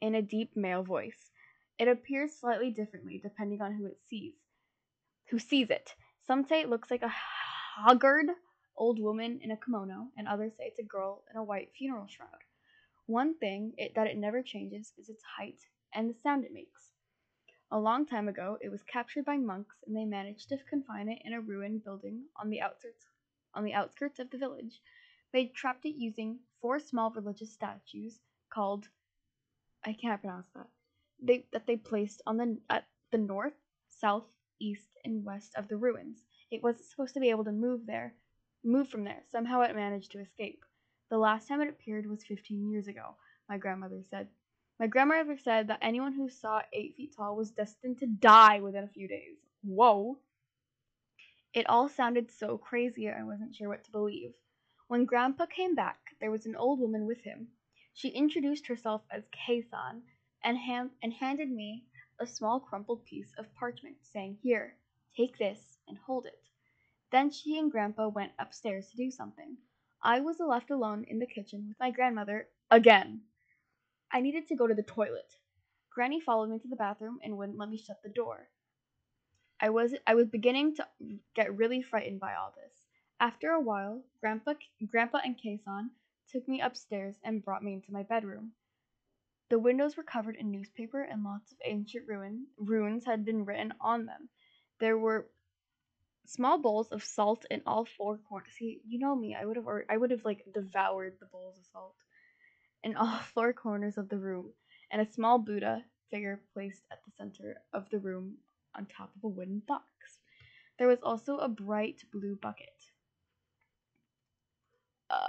[0.00, 1.30] in a deep male voice.
[1.78, 4.34] It appears slightly differently depending on who it sees.
[5.30, 5.94] Who sees it.
[6.26, 7.12] Some say it looks like a
[7.76, 8.30] haggard
[8.76, 12.06] old woman in a kimono, and others say it's a girl in a white funeral
[12.06, 12.42] shroud.
[13.06, 15.60] One thing it, that it never changes is its height
[15.92, 16.90] and the sound it makes.
[17.70, 21.22] A long time ago, it was captured by monks, and they managed to confine it
[21.24, 23.06] in a ruined building on the outskirts
[23.52, 24.80] on the outskirts of the village.
[25.32, 28.88] They trapped it using four small religious statues called
[29.84, 30.68] I can't pronounce that.
[31.26, 33.54] They that they placed on the at the north,
[33.88, 34.26] south,
[34.60, 36.18] east, and west of the ruins.
[36.50, 38.14] It wasn't supposed to be able to move there,
[38.62, 39.22] move from there.
[39.32, 40.64] Somehow it managed to escape.
[41.10, 43.16] The last time it appeared was 15 years ago.
[43.48, 44.28] My grandmother said.
[44.78, 48.60] My grandmother said that anyone who saw it eight feet tall was destined to die
[48.60, 49.38] within a few days.
[49.62, 50.18] Whoa.
[51.54, 54.32] It all sounded so crazy I wasn't sure what to believe.
[54.88, 57.48] When Grandpa came back, there was an old woman with him.
[57.94, 60.02] She introduced herself as Kei-san
[60.44, 61.84] and, hand- and handed me
[62.20, 64.76] a small crumpled piece of parchment, saying, Here,
[65.16, 66.48] take this and hold it.
[67.10, 69.56] Then she and Grandpa went upstairs to do something.
[70.02, 73.22] I was left alone in the kitchen with my grandmother again.
[74.12, 75.32] I needed to go to the toilet.
[75.90, 78.48] Granny followed me to the bathroom and wouldn't let me shut the door.
[79.60, 80.86] I was I was beginning to
[81.34, 82.86] get really frightened by all this.
[83.20, 84.54] After a while, Grandpa
[84.86, 85.90] Grandpa and Kei-san
[86.30, 88.52] took me upstairs and brought me into my bedroom.
[89.54, 93.72] The windows were covered in newspaper and lots of ancient ruin, runes had been written
[93.80, 94.28] on them.
[94.80, 95.28] There were
[96.26, 98.52] small bowls of salt in all four corners.
[98.58, 101.66] See, you know me, I would have I would have like devoured the bowls of
[101.66, 101.94] salt
[102.82, 104.54] in all four corners of the room,
[104.90, 108.38] and a small Buddha figure placed at the center of the room
[108.74, 110.18] on top of a wooden box.
[110.80, 112.90] There was also a bright blue bucket.
[115.08, 115.28] Uh,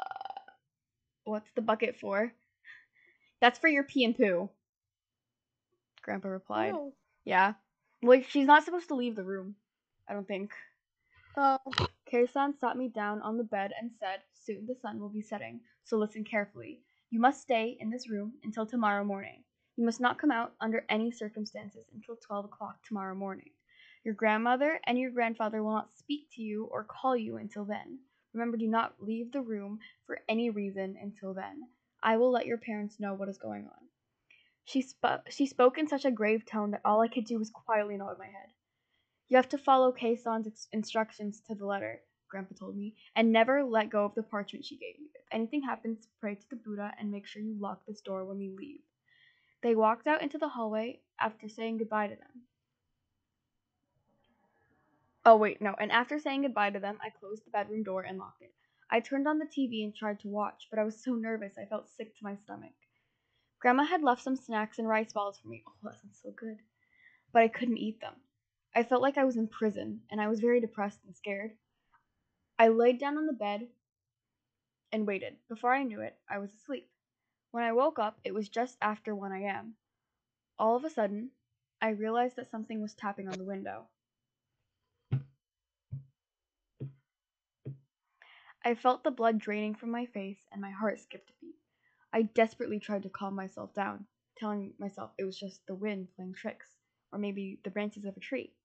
[1.26, 2.34] what's the bucket for?
[3.42, 4.50] That's for your pee and poo.
[6.02, 6.72] Grandpa replied.
[6.72, 6.94] No.
[7.26, 7.54] Yeah.
[8.02, 9.56] Well, she's not supposed to leave the room.
[10.08, 10.52] I don't think.
[11.38, 11.58] Oh,
[12.06, 15.60] Kei-san sat me down on the bed and said, Soon the sun will be setting,
[15.84, 16.82] so listen carefully.
[17.10, 19.44] You must stay in this room until tomorrow morning.
[19.76, 23.50] You must not come out under any circumstances until 12 o'clock tomorrow morning.
[24.06, 28.00] Your grandmother and your grandfather will not speak to you or call you until then.
[28.34, 31.68] Remember, do not leave the room for any reason until then.
[32.04, 33.90] I will let your parents know what is going on.
[34.66, 37.50] She, sp- she spoke in such a grave tone that all I could do was
[37.50, 38.50] quietly nod my head.
[39.28, 43.64] You have to follow Kei-san's ex- instructions to the letter, Grandpa told me, and never
[43.64, 45.08] let go of the parchment she gave you.
[45.16, 48.38] If anything happens, pray to the Buddha and make sure you lock this door when
[48.38, 48.82] we leave.
[49.62, 52.44] They walked out into the hallway after saying goodbye to them.
[55.26, 55.76] Oh, wait, no.
[55.80, 58.54] And after saying goodbye to them, I closed the bedroom door and locked it.
[58.90, 61.66] I turned on the TV and tried to watch, but I was so nervous I
[61.66, 62.74] felt sick to my stomach.
[63.60, 65.64] Grandma had left some snacks and rice balls for me.
[65.68, 66.58] Oh, that sounds so good.
[67.32, 68.14] But I couldn't eat them.
[68.76, 71.58] I felt like I was in prison, and I was very depressed and scared.
[72.60, 73.68] I laid down on the bed
[74.92, 75.36] and waited.
[75.50, 76.90] Before I knew it, I was asleep.
[77.52, 79.76] When I woke up, it was just after 1 a.m.
[80.60, 81.32] All of a sudden,
[81.82, 83.88] I realized that something was tapping on the window.
[88.66, 91.56] I felt the blood draining from my face and my heart skipped a beat.
[92.12, 96.34] I desperately tried to calm myself down, telling myself it was just the wind playing
[96.34, 96.68] tricks,
[97.14, 98.56] or maybe the branches of a tree.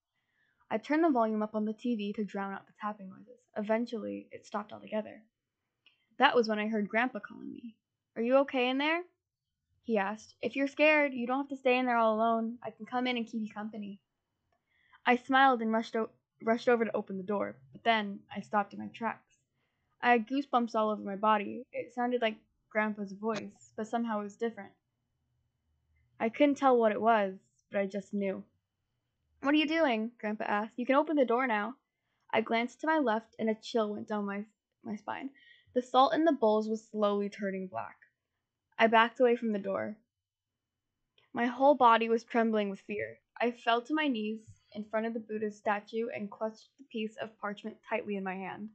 [0.70, 3.40] I turned the volume up on the TV to drown out the tapping noises.
[3.58, 5.22] Eventually, it stopped altogether.
[6.16, 7.76] That was when I heard Grandpa calling me.
[8.16, 9.02] Are you okay in there?
[9.82, 10.34] He asked.
[10.40, 12.58] If you're scared, you don't have to stay in there all alone.
[12.62, 14.00] I can come in and keep you company.
[15.04, 16.10] I smiled and rushed, o-
[16.42, 19.29] rushed over to open the door, but then I stopped in my tracks.
[20.02, 21.64] I had goosebumps all over my body.
[21.72, 22.36] It sounded like
[22.70, 24.72] Grandpa's voice, but somehow it was different.
[26.18, 27.38] I couldn't tell what it was,
[27.70, 28.42] but I just knew.
[29.42, 30.12] What are you doing?
[30.18, 30.78] Grandpa asked.
[30.78, 31.74] You can open the door now.
[32.32, 34.44] I glanced to my left and a chill went down my,
[34.84, 35.30] my spine.
[35.74, 37.96] The salt in the bowls was slowly turning black.
[38.78, 39.96] I backed away from the door.
[41.32, 43.18] My whole body was trembling with fear.
[43.40, 44.40] I fell to my knees
[44.72, 48.34] in front of the Buddha's statue and clutched the piece of parchment tightly in my
[48.34, 48.70] hand.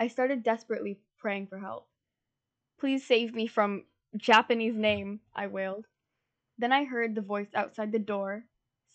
[0.00, 1.86] I started desperately praying for help.
[2.78, 3.84] Please save me from
[4.16, 5.84] Japanese name, I wailed.
[6.56, 8.44] Then I heard the voice outside the door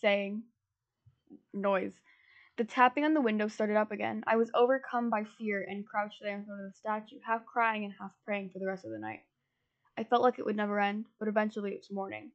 [0.01, 0.41] saying,
[1.53, 1.93] Noise.
[2.58, 4.24] The tapping on the window started up again.
[4.26, 7.86] I was overcome by fear and crouched there in front of the statue, half crying
[7.86, 9.22] and half praying for the rest of the night.
[9.95, 12.32] I felt like it would never end, but eventually it was morning.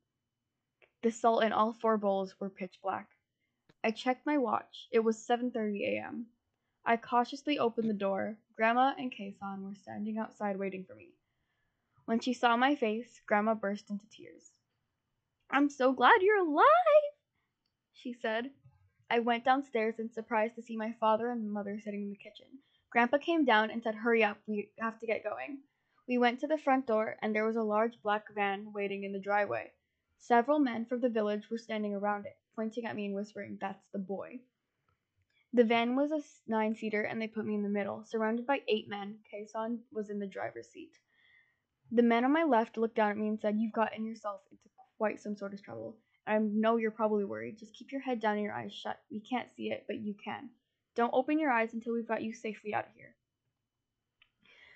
[1.02, 3.08] The salt in all four bowls were pitch black.
[3.82, 4.86] I checked my watch.
[4.92, 6.26] It was 7:30 a.m.
[6.84, 8.38] I cautiously opened the door.
[8.60, 11.14] Grandma and Keisan were standing outside waiting for me.
[12.04, 14.52] When she saw my face, Grandma burst into tears.
[15.50, 17.14] I'm so glad you're alive,
[17.94, 18.50] she said.
[19.08, 22.58] I went downstairs and surprised to see my father and mother sitting in the kitchen.
[22.90, 25.60] Grandpa came down and said, Hurry up, we have to get going.
[26.06, 29.14] We went to the front door, and there was a large black van waiting in
[29.14, 29.72] the driveway.
[30.18, 33.86] Several men from the village were standing around it, pointing at me and whispering, That's
[33.94, 34.40] the boy.
[35.52, 38.62] The van was a nine seater, and they put me in the middle, surrounded by
[38.68, 39.18] eight men.
[39.32, 40.92] Keisan was in the driver's seat.
[41.90, 44.68] The man on my left looked down at me and said, You've gotten yourself into
[44.96, 45.96] quite some sort of trouble.
[46.24, 47.58] I know you're probably worried.
[47.58, 49.00] Just keep your head down and your eyes shut.
[49.10, 50.50] We can't see it, but you can.
[50.94, 53.16] Don't open your eyes until we've got you safely out of here.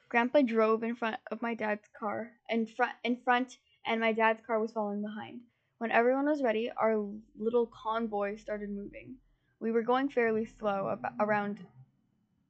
[0.09, 4.41] Grandpa drove in front of my dad's car, in front, in front, and my dad's
[4.47, 5.43] car was following behind.
[5.79, 7.05] When everyone was ready, our
[7.39, 9.17] little convoy started moving.
[9.61, 11.65] We were going fairly slow, about, around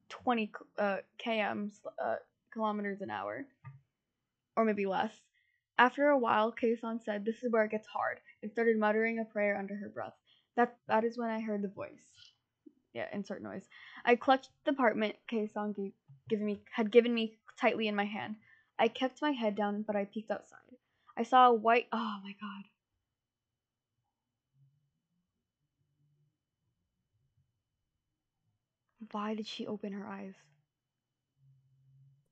[0.09, 1.71] 20 uh, km,
[2.03, 2.15] uh,
[2.51, 3.45] kilometers an hour,
[4.55, 5.13] or maybe less.
[5.77, 9.25] After a while, Keisan said, This is where it gets hard, and started muttering a
[9.25, 10.13] prayer under her breath.
[10.55, 12.31] That that is when I heard the voice.
[12.93, 13.67] Yeah, insert noise.
[14.05, 15.91] I clutched the apartment Keisan gave,
[16.29, 18.37] given me had given me tightly in my hand.
[18.79, 20.59] I kept my head down, but I peeked outside.
[21.17, 22.63] I saw a white oh my god.
[29.11, 30.35] Why did she open her eyes?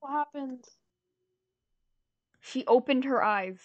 [0.00, 0.64] What happened?
[2.40, 3.58] She opened her eyes.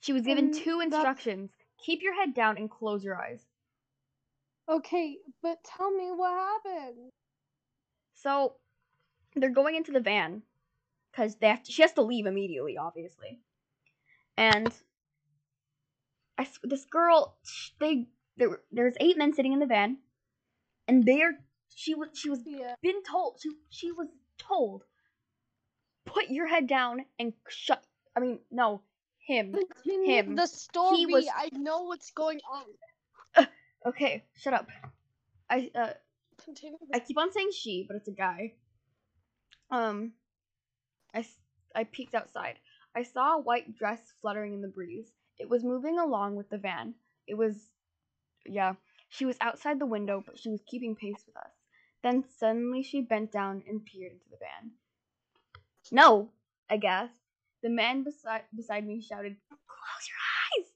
[0.00, 1.50] She was given Um, two that's- instructions.
[1.78, 3.44] Keep your head down and close your eyes.
[4.68, 7.10] Okay, but tell me what happened.
[8.14, 8.56] So
[9.34, 10.42] they're going into the van
[11.10, 13.40] because they have to, she has to leave immediately, obviously.
[14.36, 14.72] And
[16.38, 17.36] I this girl,
[17.80, 19.98] they there there's eight men sitting in the van,
[20.88, 21.38] and they're
[21.74, 22.74] she was she was Yeah.
[22.82, 24.08] been told she she was
[24.38, 24.84] told
[26.06, 27.84] put your head down and shut.
[28.16, 28.82] I mean no
[29.26, 29.52] him.
[29.52, 30.34] Continue Him.
[30.34, 31.06] the story.
[31.06, 33.46] was- I know what's going on.
[33.86, 34.68] Okay, shut up.
[35.50, 35.92] I uh
[36.44, 36.78] Continue.
[36.94, 38.54] I keep on saying she, but it's a guy.
[39.70, 40.12] Um,
[41.14, 41.38] I, s-
[41.74, 42.58] I peeked outside.
[42.96, 45.12] I saw a white dress fluttering in the breeze.
[45.38, 46.94] It was moving along with the van.
[47.26, 47.56] It was,
[48.46, 48.74] yeah,
[49.12, 51.52] she was outside the window, but she was keeping pace with us.
[52.02, 54.72] Then suddenly she bent down and peered into the van.
[55.90, 56.30] No,
[56.70, 57.14] I gasped.
[57.62, 60.72] The man beside beside me shouted, "Close your eyes!"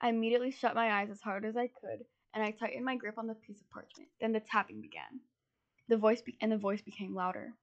[0.00, 2.04] I immediately shut my eyes as hard as I could
[2.34, 4.10] and I tightened my grip on the piece of parchment.
[4.20, 5.20] Then the tapping began.
[5.88, 7.54] The voice be- and the voice became louder.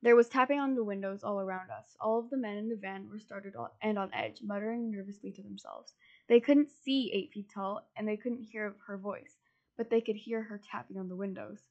[0.00, 1.94] There was tapping on the windows all around us.
[2.00, 5.32] All of the men in the van were startled on- and on edge, muttering nervously
[5.32, 5.92] to themselves.
[6.28, 9.38] They couldn't see eight feet tall, and they couldn't hear her voice,
[9.76, 11.62] but they could hear her tapping on the windows.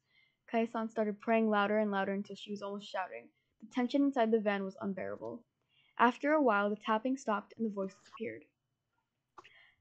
[0.51, 3.27] Kaisan started praying louder and louder until she was almost shouting.
[3.61, 5.43] The tension inside the van was unbearable.
[5.99, 8.45] After a while, the tapping stopped and the voice disappeared.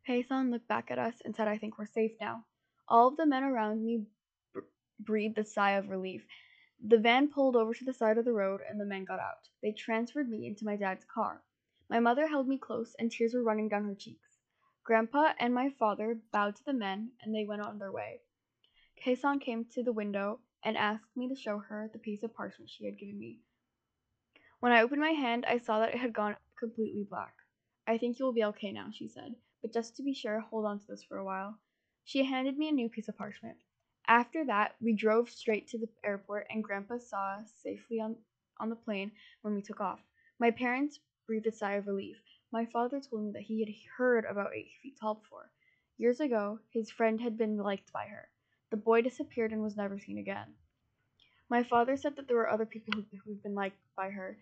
[0.06, 2.44] Kei-san looked back at us and said, I think we're safe now.
[2.88, 4.06] All of the men around me
[4.52, 4.60] br-
[5.00, 6.24] breathed a sigh of relief.
[6.86, 9.48] The van pulled over to the side of the road and the men got out.
[9.62, 11.42] They transferred me into my dad's car.
[11.88, 14.25] My mother held me close and tears were running down her cheeks.
[14.86, 18.20] Grandpa and my father bowed to the men and they went on their way.
[19.02, 22.70] Kei-san came to the window and asked me to show her the piece of parchment
[22.70, 23.40] she had given me.
[24.60, 27.34] When I opened my hand, I saw that it had gone completely black.
[27.88, 30.64] I think you will be okay now, she said, but just to be sure, hold
[30.64, 31.58] on to this for a while.
[32.04, 33.56] She handed me a new piece of parchment.
[34.06, 38.14] After that, we drove straight to the airport, and Grandpa saw us safely on,
[38.60, 39.10] on the plane
[39.42, 39.98] when we took off.
[40.38, 42.18] My parents breathed a sigh of relief.
[42.52, 45.50] My father told me that he had heard about Eight Feet Tall before.
[45.98, 48.30] Years ago, his friend had been liked by her.
[48.70, 50.54] The boy disappeared and was never seen again.
[51.48, 54.38] My father said that there were other people who, who'd been liked by her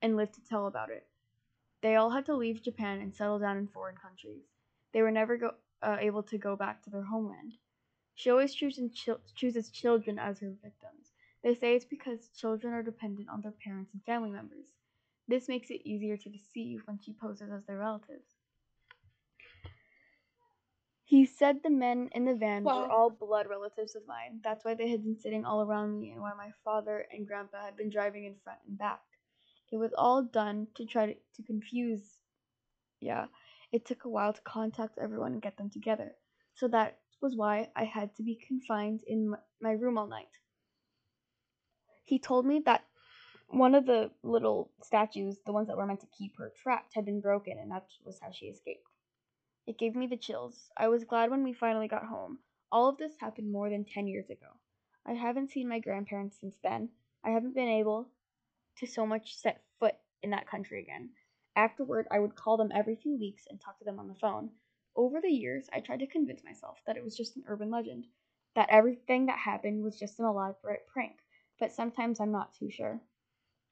[0.00, 1.06] and lived to tell about it.
[1.82, 4.44] They all had to leave Japan and settle down in foreign countries.
[4.92, 7.52] They were never go, uh, able to go back to their homeland.
[8.14, 11.12] She always chooses, chil- chooses children as her victims.
[11.42, 14.66] They say it's because children are dependent on their parents and family members.
[15.32, 18.34] This makes it easier to deceive when she poses as their relatives.
[21.04, 24.40] He said the men in the van were all blood relatives of mine.
[24.44, 27.64] That's why they had been sitting all around me and why my father and grandpa
[27.64, 29.00] had been driving in front and back.
[29.70, 32.18] It was all done to try to, to confuse.
[33.00, 33.24] Yeah,
[33.72, 36.12] it took a while to contact everyone and get them together.
[36.56, 40.36] So that was why I had to be confined in my room all night.
[42.04, 42.84] He told me that
[43.52, 47.04] one of the little statues, the ones that were meant to keep her trapped, had
[47.04, 48.88] been broken, and that was how she escaped.
[49.66, 50.70] It gave me the chills.
[50.76, 52.38] I was glad when we finally got home.
[52.72, 54.46] All of this happened more than 10 years ago.
[55.04, 56.88] I haven't seen my grandparents since then.
[57.22, 58.08] I haven't been able
[58.78, 61.10] to so much set foot in that country again.
[61.54, 64.50] Afterward, I would call them every few weeks and talk to them on the phone.
[64.96, 68.06] Over the years, I tried to convince myself that it was just an urban legend,
[68.54, 71.18] that everything that happened was just an elaborate prank,
[71.60, 73.00] but sometimes I'm not too sure.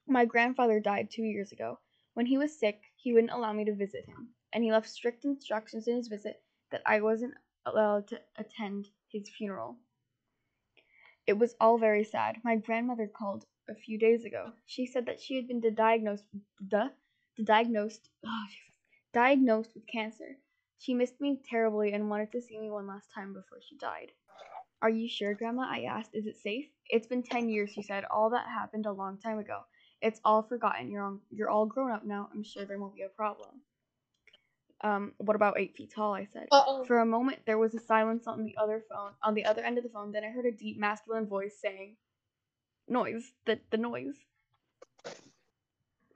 [0.07, 1.79] My grandfather died two years ago.
[2.13, 5.25] When he was sick, he wouldn't allow me to visit him, and he left strict
[5.25, 7.35] instructions in his visit that I wasn't
[7.65, 9.77] allowed to attend his funeral.
[11.27, 12.37] It was all very sad.
[12.43, 14.53] My grandmother called a few days ago.
[14.65, 16.25] She said that she had been diagnosed,
[16.67, 16.89] duh,
[17.43, 18.45] diagnosed, oh,
[19.13, 20.37] diagnosed with cancer.
[20.79, 24.11] She missed me terribly and wanted to see me one last time before she died.
[24.81, 25.67] Are you sure, Grandma?
[25.69, 26.15] I asked.
[26.15, 26.65] Is it safe?
[26.89, 28.03] It's been ten years, she said.
[28.05, 29.61] All that happened a long time ago.
[30.01, 30.89] It's all forgotten.
[30.89, 32.29] You're on, you're all grown up now.
[32.33, 33.61] I'm sure there won't be a problem.
[34.83, 36.13] Um, what about eight feet tall?
[36.13, 36.47] I said.
[36.51, 36.83] Uh-oh.
[36.85, 39.77] For a moment, there was a silence on the other phone, on the other end
[39.77, 40.11] of the phone.
[40.11, 41.97] Then I heard a deep masculine voice saying,
[42.87, 44.15] "Noise, the the noise."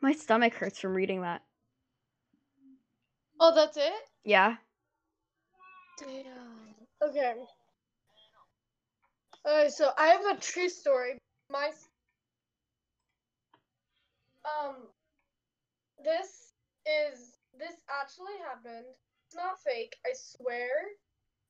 [0.01, 1.43] My stomach hurts from reading that.
[3.39, 3.93] Oh, that's it?
[4.23, 4.55] Yeah.
[5.99, 6.75] Damn.
[7.01, 7.33] Okay.
[9.45, 11.17] Okay, so I have a true story.
[11.51, 11.69] My
[14.45, 14.75] um
[16.03, 16.53] this
[16.85, 18.85] is this actually happened.
[19.25, 20.69] It's not fake, I swear.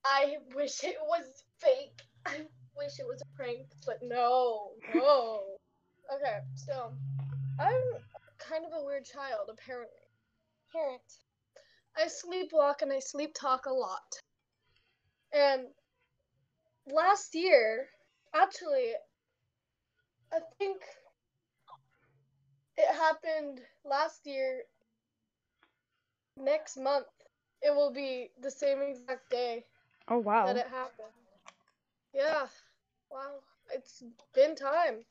[0.05, 2.01] I wish it was fake.
[2.25, 2.45] I
[2.77, 5.41] wish it was a prank, but no, no.
[6.13, 6.93] Okay, so
[7.59, 7.83] I'm
[8.37, 10.05] kind of a weird child, apparently.
[10.71, 11.01] Parent.
[11.97, 14.19] I sleepwalk and I sleep talk a lot.
[15.33, 15.67] And
[16.87, 17.87] last year,
[18.33, 18.93] actually,
[20.33, 20.81] I think
[22.77, 24.63] it happened last year.
[26.37, 27.07] Next month,
[27.61, 29.65] it will be the same exact day
[30.07, 30.43] Oh wow.
[30.43, 31.13] that it happened.
[32.13, 32.47] Yeah.
[33.09, 33.41] Wow.
[33.73, 34.03] It's
[34.33, 35.05] been time.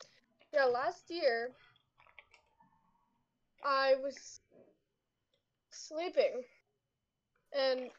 [0.53, 1.55] Yeah, last year
[3.65, 4.41] I was
[5.71, 6.45] sleeping
[7.53, 7.91] and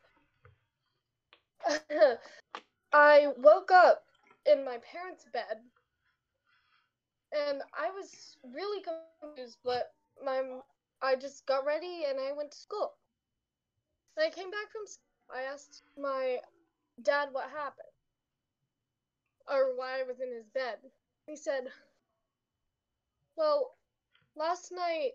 [2.94, 4.06] I woke up
[4.46, 5.64] in my parents' bed
[7.36, 9.92] and I was really confused, but
[10.24, 10.42] my
[11.02, 12.94] I just got ready and I went to school.
[14.16, 16.38] When I came back from school, I asked my
[17.04, 17.92] dad what happened
[19.52, 20.78] or why I was in his bed.
[21.28, 21.66] He said,
[23.36, 23.76] Well,
[24.36, 25.12] last night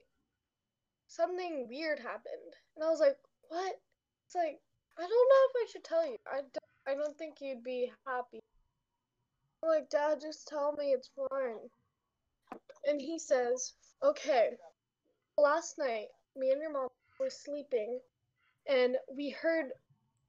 [1.08, 2.54] something weird happened.
[2.76, 3.16] And I was like,
[3.48, 3.80] What?
[4.26, 4.60] It's like,
[4.98, 6.18] I don't know if I should tell you.
[6.30, 8.40] I don't, I don't think you'd be happy.
[9.62, 11.70] I'm like, Dad, just tell me it's fine.
[12.84, 14.50] And he says, Okay,
[15.36, 18.00] last night, me and your mom were sleeping,
[18.66, 19.72] and we heard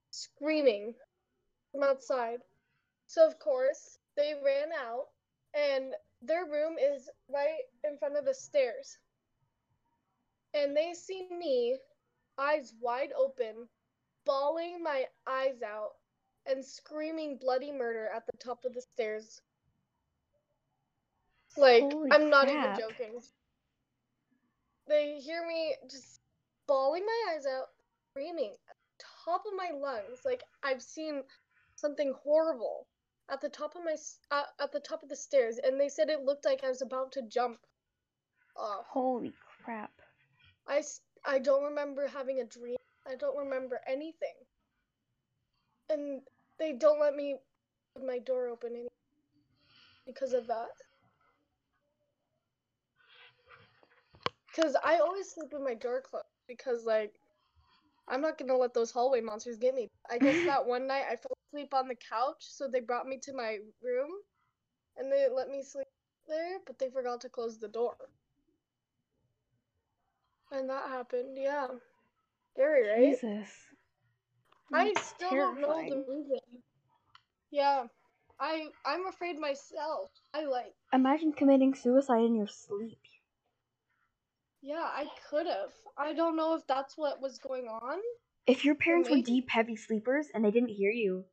[0.10, 0.94] screaming
[1.72, 2.40] from outside.
[3.08, 5.08] So of course they ran out,
[5.54, 8.98] and their room is right in front of the stairs.
[10.54, 11.80] And they see me,
[12.38, 13.70] eyes wide open,
[14.26, 15.92] bawling my eyes out,
[16.46, 19.42] and screaming bloody murder at the top of the stairs.
[21.58, 22.80] Like, Holy I'm not crap.
[22.80, 23.22] even joking.
[24.88, 26.20] They hear me just
[26.68, 27.68] bawling my eyes out,
[28.12, 30.20] screaming at the top of my lungs.
[30.26, 31.24] Like, I've seen
[31.76, 32.88] something horrible
[33.30, 33.96] at the top of my
[34.32, 36.82] uh, at the top of the stairs, and they said it looked like I was
[36.82, 37.60] about to jump
[38.56, 38.86] off.
[38.88, 39.34] Holy
[39.64, 39.92] crap.
[40.68, 40.84] I
[41.26, 42.78] I don't remember having a dream.
[43.08, 44.36] I don't remember anything.
[45.90, 46.22] And
[46.60, 47.38] they don't let me
[47.96, 48.88] leave my door open any-
[50.06, 50.70] because of that.
[54.54, 57.14] Because I always sleep with my door closed because, like,
[58.08, 59.88] I'm not gonna let those hallway monsters get me.
[60.10, 63.20] I guess that one night I fell asleep on the couch, so they brought me
[63.24, 64.10] to my room
[64.98, 65.88] and they let me sleep
[66.28, 67.96] there, but they forgot to close the door.
[70.52, 71.68] And that happened, yeah.
[72.54, 73.12] Scary, right?
[73.14, 73.50] Jesus.
[74.74, 76.40] I still don't know the reason.
[77.52, 77.88] Yeah.
[78.40, 80.10] I I'm afraid myself.
[80.34, 83.01] I like Imagine committing suicide in your sleep.
[84.62, 85.72] Yeah, I could have.
[85.98, 88.00] I don't know if that's what was going on.
[88.48, 91.26] If your parents were deep, heavy sleepers and they didn't hear you,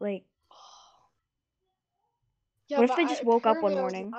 [0.00, 0.24] like,
[2.68, 4.12] Yeah, What if they I- just woke up one I morning?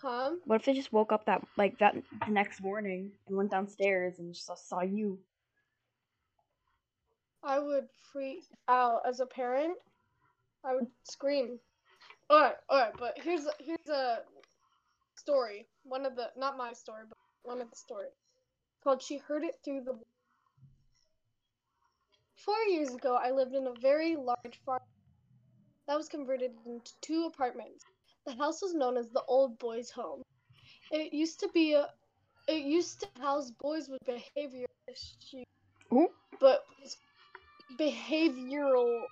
[0.00, 0.32] Huh?
[0.46, 1.94] what if they just woke up that, like, that
[2.26, 5.20] the next morning and went downstairs and just saw, you?
[7.44, 9.76] I would freak out as a parent.
[10.64, 11.60] I would scream.
[12.28, 14.22] Alright, alright, but here's here's a
[15.22, 15.66] story.
[15.84, 18.16] One of the not my story, but one of the stories.
[18.82, 19.94] Called She Heard It Through the
[22.44, 24.80] Four years ago I lived in a very large farm
[25.86, 27.84] that was converted into two apartments.
[28.26, 30.22] The house was known as the old boys' home.
[30.90, 31.86] It used to be a
[32.48, 35.46] it used to house boys with behavior issues
[35.92, 36.08] Ooh.
[36.40, 36.64] but
[37.78, 39.02] behavioral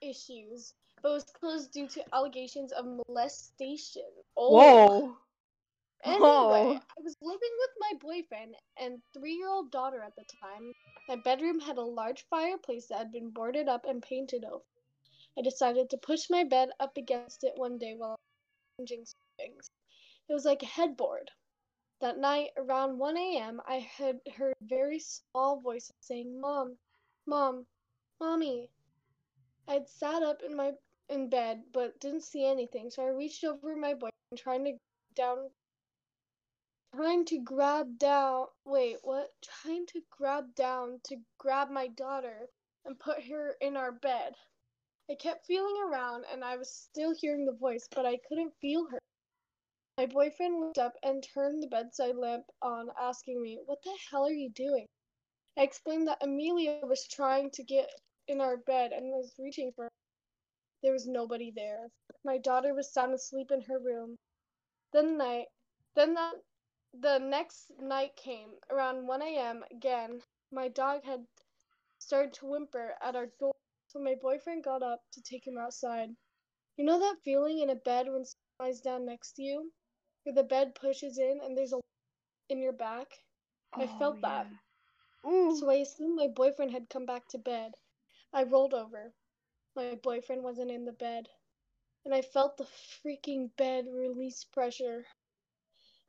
[0.00, 0.72] issues,
[1.02, 4.02] but was closed due to allegations of molestation.
[4.36, 4.56] Oh.
[4.56, 5.16] Whoa!
[6.04, 6.74] Anyway, Whoa.
[6.76, 10.72] I was living with my boyfriend and three-year-old daughter at the time.
[11.08, 14.64] My bedroom had a large fireplace that had been boarded up and painted over.
[15.36, 18.16] I decided to push my bed up against it one day while
[18.78, 19.04] changing
[19.38, 19.70] things.
[20.28, 21.30] It was like a headboard.
[22.00, 26.76] That night, around 1 a.m., I had heard very small voices saying, "Mom,
[27.26, 27.66] Mom,
[28.20, 28.70] Mommy."
[29.66, 30.72] I had sat up in my
[31.08, 34.78] in bed but didn't see anything, so I reached over my boyfriend, trying to
[35.14, 35.50] down,
[36.94, 38.46] trying to grab down.
[38.64, 39.30] Wait, what?
[39.42, 42.48] Trying to grab down to grab my daughter
[42.84, 44.34] and put her in our bed.
[45.10, 48.86] I kept feeling around, and I was still hearing the voice, but I couldn't feel
[48.90, 48.98] her.
[49.96, 54.26] My boyfriend looked up and turned the bedside lamp on, asking me, What the hell
[54.26, 54.86] are you doing?
[55.58, 57.90] I explained that Amelia was trying to get
[58.28, 59.87] in our bed and was reaching for.
[60.82, 61.90] There was nobody there.
[62.24, 64.16] My daughter was sound asleep in her room.
[64.92, 65.48] Then night
[65.94, 66.34] then that
[66.94, 70.22] the next night came, around one AM again.
[70.52, 71.26] My dog had
[71.98, 73.54] started to whimper at our door,
[73.88, 76.10] so my boyfriend got up to take him outside.
[76.76, 79.72] You know that feeling in a bed when someone lies down next to you?
[80.22, 81.80] Where the bed pushes in and there's a
[82.48, 83.08] in your back?
[83.74, 84.46] I oh, felt that.
[85.26, 85.56] Ooh.
[85.56, 87.72] So I assumed my boyfriend had come back to bed.
[88.32, 89.12] I rolled over.
[89.78, 91.28] My boyfriend wasn't in the bed.
[92.04, 95.06] And I felt the freaking bed release pressure.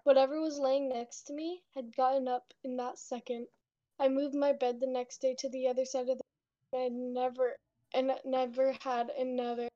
[0.06, 3.46] Whatever was laying next to me had gotten up in that second.
[4.00, 6.24] I moved my bed the next day to the other side of the
[6.74, 7.56] and I never
[7.94, 9.68] and never had another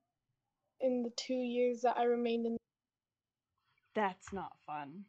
[0.82, 2.58] in the two years that I remained in
[3.94, 5.06] That's not fun.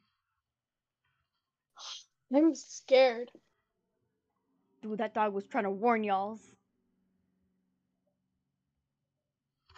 [2.35, 3.31] I'm scared.
[4.83, 6.39] Dude, that dog was trying to warn y'all.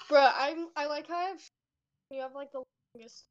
[0.08, 1.40] Bruh, I'm I like how I have
[2.10, 2.62] you have like the
[2.94, 3.24] longest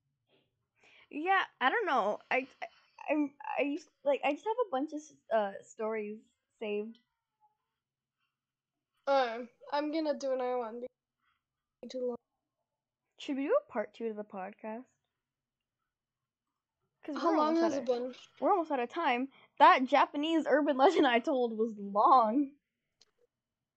[1.10, 2.20] Yeah, I don't know.
[2.30, 2.68] I, I
[3.10, 5.02] I'm I used like I just have a bunch of
[5.36, 6.18] uh stories
[6.60, 6.98] saved.
[9.08, 10.82] Um, I'm gonna do another one.
[11.82, 12.16] because Too long.
[13.20, 14.84] Should we do a part two to the podcast?
[17.06, 18.14] Cause How long has it been?
[18.42, 19.28] We're almost out of time.
[19.60, 22.50] That Japanese urban legend I told was long.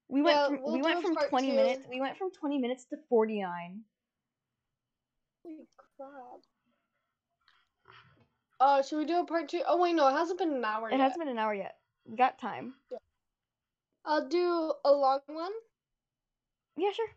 [0.09, 1.57] We went Yeah, from we'll we went from part twenty two.
[1.57, 1.87] minutes.
[1.91, 3.81] We went from twenty minutes to forty nine.
[5.45, 6.41] Holy crap.
[8.61, 9.63] Uh, should we do a part two?
[9.67, 11.01] Oh wait, no, it hasn't been an hour It yet.
[11.01, 11.77] hasn't been an hour yet.
[12.07, 12.75] We got time.
[14.05, 15.53] I'll do a long one.
[16.77, 17.09] Yeah, sure.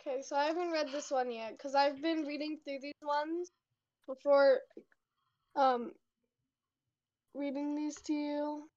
[0.00, 3.50] Okay, so I haven't read this one yet because I've been reading through these ones
[4.06, 4.60] before
[5.56, 5.92] um
[7.34, 8.68] reading these to you.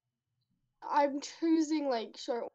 [0.91, 2.45] I'm choosing like short.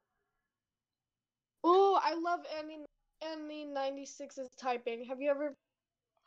[1.62, 2.84] Oh, I love Annie.
[3.22, 5.04] Annie ninety six is typing.
[5.04, 5.54] Have you ever?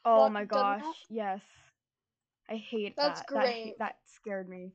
[0.06, 1.41] Oh my gosh, yes.
[2.49, 3.28] I hate That's that.
[3.30, 3.74] That, ha- great.
[3.80, 4.74] that scared me.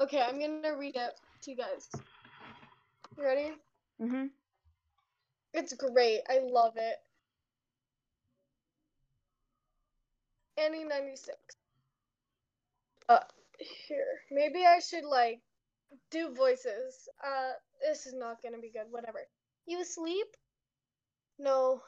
[0.00, 1.12] Okay, I'm gonna read it
[1.42, 1.88] to you guys.
[3.16, 3.52] You ready?
[4.02, 4.26] Mm-hmm.
[5.54, 6.20] It's great.
[6.28, 6.96] I love it.
[10.58, 11.38] Annie ninety six.
[13.08, 13.20] Uh,
[13.58, 14.20] here.
[14.30, 15.40] Maybe I should like
[16.10, 17.08] do voices.
[17.24, 18.86] Uh, this is not gonna be good.
[18.90, 19.20] Whatever.
[19.66, 20.26] You asleep?
[21.38, 21.82] No.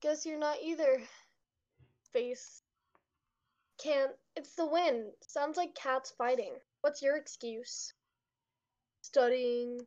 [0.00, 1.02] Guess you're not either.
[2.12, 2.62] Face.
[3.82, 4.12] Can't.
[4.36, 5.12] It's the wind.
[5.26, 6.54] Sounds like cats fighting.
[6.80, 7.92] What's your excuse?
[9.02, 9.80] Studying.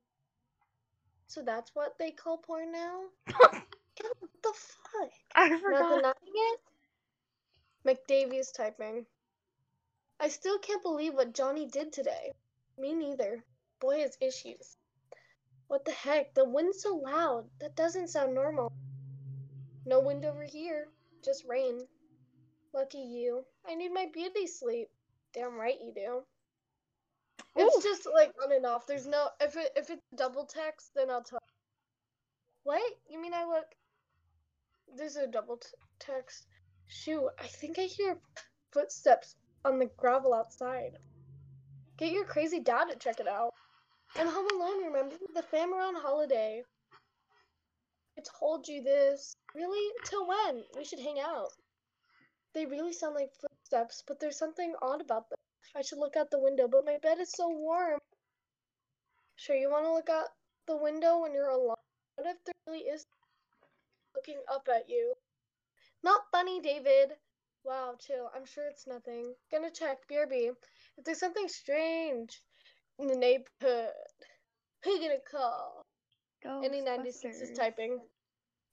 [1.28, 3.04] So that's what they call porn now?
[3.38, 3.64] what
[4.44, 5.12] the fuck?
[5.36, 5.90] I Not forgot.
[5.96, 6.60] denying it?
[7.86, 9.06] McDavie is typing.
[10.20, 12.34] I still can't believe what Johnny did today.
[12.78, 13.44] Me neither.
[13.80, 14.78] Boy has issues.
[15.68, 16.34] What the heck?
[16.34, 17.50] The wind's so loud.
[17.60, 18.72] That doesn't sound normal.
[19.86, 20.88] No wind over here.
[21.24, 21.88] Just rain.
[22.74, 23.46] Lucky you.
[23.68, 24.90] I need my beauty sleep.
[25.34, 26.24] Damn right you do.
[27.56, 27.90] It's Ooh.
[27.90, 28.88] just like on and off.
[28.88, 31.40] There's no if it if it's double text, then I'll tell.
[32.64, 32.82] What?
[33.10, 33.66] You mean I look?
[34.96, 35.68] There's a double t-
[36.00, 36.48] text.
[36.88, 38.18] Shoot, I think I hear
[38.72, 40.98] footsteps on the gravel outside.
[42.02, 43.54] Get your crazy dad to check it out.
[44.16, 45.18] I'm home alone, remember?
[45.36, 46.64] The fam are on holiday.
[48.18, 49.36] I told you this.
[49.54, 49.88] Really?
[50.06, 50.64] Till when?
[50.76, 51.50] We should hang out.
[52.56, 55.38] They really sound like footsteps, but there's something odd about them.
[55.76, 58.00] I should look out the window, but my bed is so warm.
[59.36, 60.30] Sure, you want to look out
[60.66, 61.76] the window when you're alone?
[62.16, 63.06] What if there really is
[64.16, 65.14] looking up at you?
[66.04, 67.12] Not funny, David.
[67.64, 68.30] Wow, chill.
[68.36, 69.34] I'm sure it's nothing.
[69.52, 69.98] Gonna check.
[70.10, 70.50] BRB.
[70.98, 72.42] If there's something strange
[73.00, 73.94] in the neighborhood,
[74.84, 75.86] who gonna call?
[76.44, 78.00] Annie 96 is typing.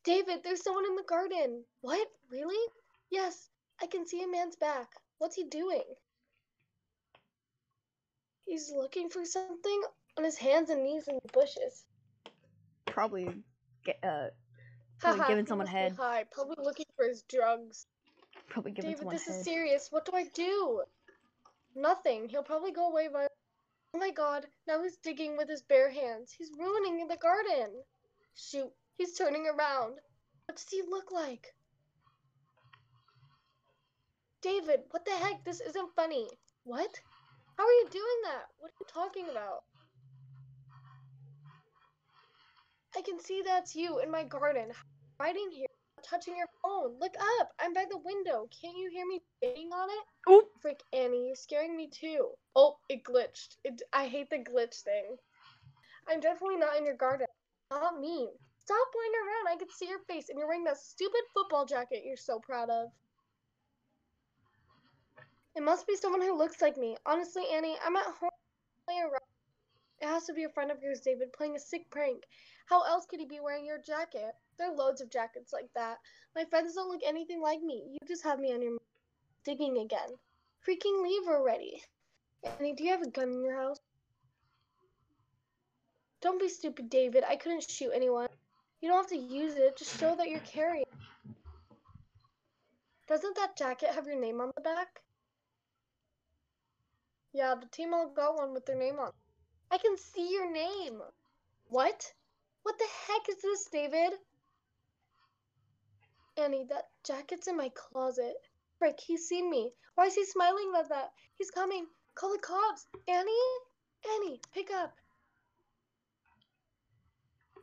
[0.04, 1.64] David, there's someone in the garden.
[1.82, 2.08] What?
[2.30, 2.72] Really?
[3.10, 3.50] Yes,
[3.82, 4.88] I can see a man's back.
[5.18, 5.82] What's he doing?
[8.46, 9.82] He's looking for something
[10.16, 11.84] on his hands and knees in the bushes.
[12.86, 13.28] Probably
[13.84, 14.28] get uh
[14.98, 15.92] Probably giving someone be head.
[15.96, 16.24] High.
[16.32, 17.86] Probably looking for his drugs.
[18.48, 19.36] Probably giving David, this head.
[19.36, 19.88] is serious.
[19.90, 20.82] What do I do?
[21.74, 22.28] Nothing.
[22.28, 23.26] He'll probably go away by.
[23.94, 26.34] Oh my god, now he's digging with his bare hands.
[26.36, 27.72] He's ruining the garden.
[28.34, 29.94] Shoot, he's turning around.
[30.46, 31.54] What does he look like?
[34.42, 35.44] David, what the heck?
[35.44, 36.28] This isn't funny.
[36.64, 37.00] What?
[37.56, 38.44] How are you doing that?
[38.58, 39.64] What are you talking about?
[42.96, 44.70] I can see that's you in my garden,
[45.20, 45.66] hiding here,
[46.08, 46.98] touching your phone.
[47.00, 47.50] Look up.
[47.60, 48.48] I'm by the window.
[48.60, 50.32] Can't you hear me banging on it?
[50.32, 50.48] Oop.
[50.60, 52.28] Frick, Annie, you're scaring me too.
[52.56, 53.56] Oh, it glitched.
[53.64, 55.16] It, I hate the glitch thing.
[56.08, 57.26] I'm definitely not in your garden.
[57.70, 58.28] Not me.
[58.58, 59.54] Stop playing around.
[59.54, 62.70] I can see your face, and you're wearing that stupid football jacket you're so proud
[62.70, 62.88] of.
[65.56, 66.96] It must be someone who looks like me.
[67.04, 68.30] Honestly, Annie, I'm at home
[68.86, 69.20] playing around.
[70.00, 72.24] It has to be a friend of yours, David, playing a sick prank.
[72.66, 74.34] How else could he be wearing your jacket?
[74.58, 75.98] There are loads of jackets like that.
[76.34, 77.84] My friends don't look anything like me.
[77.92, 78.78] You just have me on your
[79.44, 80.08] digging again.
[80.66, 81.82] Freaking leave already.
[82.44, 83.78] Annie, do you have a gun in your house?
[86.20, 87.22] Don't be stupid, David.
[87.28, 88.28] I couldn't shoot anyone.
[88.80, 89.76] You don't have to use it.
[89.76, 90.84] Just show that you're carrying.
[93.06, 95.00] Doesn't that jacket have your name on the back?
[97.32, 99.12] Yeah, the team all got one with their name on.
[99.70, 101.00] I can see your name.
[101.68, 102.12] What?
[102.62, 104.18] What the heck is this, David?
[106.38, 108.34] Annie, that jacket's in my closet.
[108.78, 109.72] Frick, he's seen me.
[109.96, 111.10] Why is he smiling like that?
[111.36, 111.86] He's coming.
[112.14, 112.86] Call the cops.
[113.08, 113.32] Annie?
[114.14, 114.94] Annie, pick up.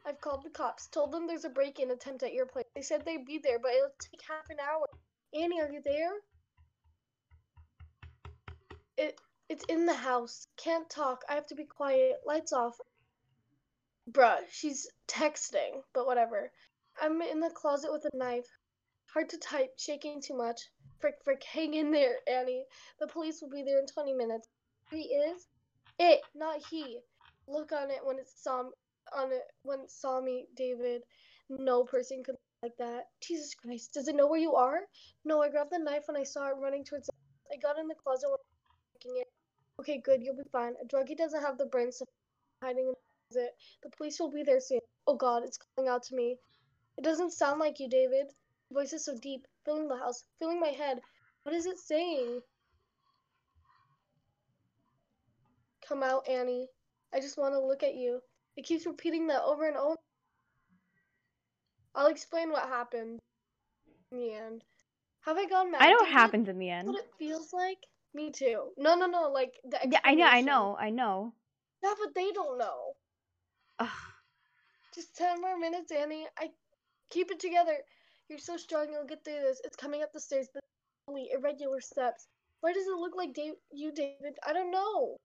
[0.05, 0.88] I've called the cops.
[0.88, 2.65] Told them there's a break-in attempt at your place.
[2.76, 4.86] They said they'd be there, but it'll take half an hour.
[5.34, 6.11] Annie, are you there?
[8.97, 9.19] It
[9.49, 10.47] it's in the house.
[10.57, 11.23] Can't talk.
[11.30, 12.21] I have to be quiet.
[12.26, 12.78] Lights off.
[14.11, 16.51] Bruh, she's texting, but whatever.
[17.01, 18.47] I'm in the closet with a knife.
[19.16, 20.59] Hard to type, shaking too much.
[20.99, 22.66] Frick, frick, hang in there, Annie.
[22.99, 24.49] The police will be there in 20 minutes.
[24.91, 25.47] He is?
[25.97, 26.99] It, not he.
[27.47, 28.63] Look on it when it saw
[29.16, 31.01] on it when it saw me, David.
[31.47, 33.05] No person could like that.
[33.22, 34.82] Jesus Christ, does it know where you are?
[35.24, 37.09] No, I grabbed the knife when I saw it running towards.
[37.49, 38.38] I got in the closet when
[38.95, 39.28] looking it.
[39.80, 40.74] Okay, good, you'll be fine.
[40.84, 42.05] A druggie doesn't have the brains to
[42.61, 42.95] hiding in the
[43.32, 43.51] closet.
[43.82, 44.82] The police will be there soon.
[45.07, 46.36] Oh God, it's calling out to me.
[46.97, 48.28] It doesn't sound like you, David.
[48.72, 50.99] Voice is so deep, filling the house, filling my head.
[51.43, 52.41] What is it saying?
[55.88, 56.68] Come out, Annie.
[57.13, 58.20] I just want to look at you.
[58.57, 59.97] It keeps repeating that over and over.
[61.93, 63.20] I'll explain what happened
[64.11, 64.63] in the end.
[65.22, 65.82] Have I gone mad?
[65.82, 66.88] I know what happens in the end.
[66.88, 67.78] What it feels like?
[68.13, 68.70] Me too.
[68.78, 69.30] No, no, no.
[69.30, 71.34] Like the Yeah, I know, I know, I know.
[71.84, 72.93] Yeah, but they don't know.
[73.80, 73.89] Ugh.
[74.93, 76.28] Just ten more minutes, Annie.
[76.38, 76.49] I
[77.09, 77.78] keep it together.
[78.30, 78.91] You're so strong.
[78.91, 79.61] You'll get through this.
[79.63, 80.63] It's coming up the stairs, but
[81.07, 82.28] only irregular steps.
[82.61, 84.38] Why does it look like Dave- you, David?
[84.45, 85.17] I don't know.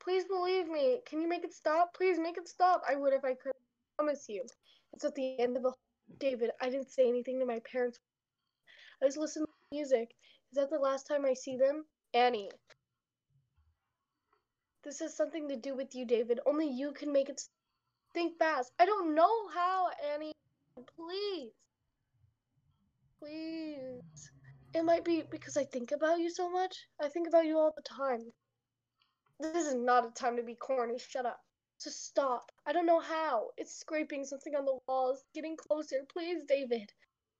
[0.00, 1.00] Please believe me.
[1.06, 1.94] Can you make it stop?
[1.94, 2.82] Please make it stop.
[2.88, 3.52] I would if I could.
[3.52, 4.44] I promise you.
[4.92, 5.72] It's at the end of the.
[6.18, 7.98] David, I didn't say anything to my parents.
[9.02, 10.14] I just listened to music.
[10.52, 11.84] Is that the last time I see them?
[12.14, 12.50] Annie.
[14.84, 16.40] This has something to do with you, David.
[16.46, 17.42] Only you can make it.
[18.14, 18.72] Think fast.
[18.78, 20.32] I don't know how, Annie.
[20.96, 21.52] Please.
[23.18, 24.30] Please.
[24.74, 26.76] It might be because I think about you so much.
[27.00, 28.32] I think about you all the time.
[29.40, 30.98] This is not a time to be corny.
[30.98, 31.40] Shut up.
[31.82, 32.50] Just stop.
[32.66, 33.48] I don't know how.
[33.56, 35.24] It's scraping something on the walls.
[35.34, 35.98] Getting closer.
[36.12, 36.92] Please, David.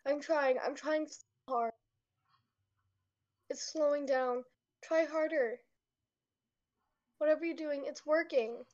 [0.06, 0.56] I'm trying.
[0.64, 1.72] I'm trying so hard.
[3.50, 4.44] It's slowing down.
[4.82, 5.56] Try harder.
[7.18, 8.64] Whatever you're doing, it's working.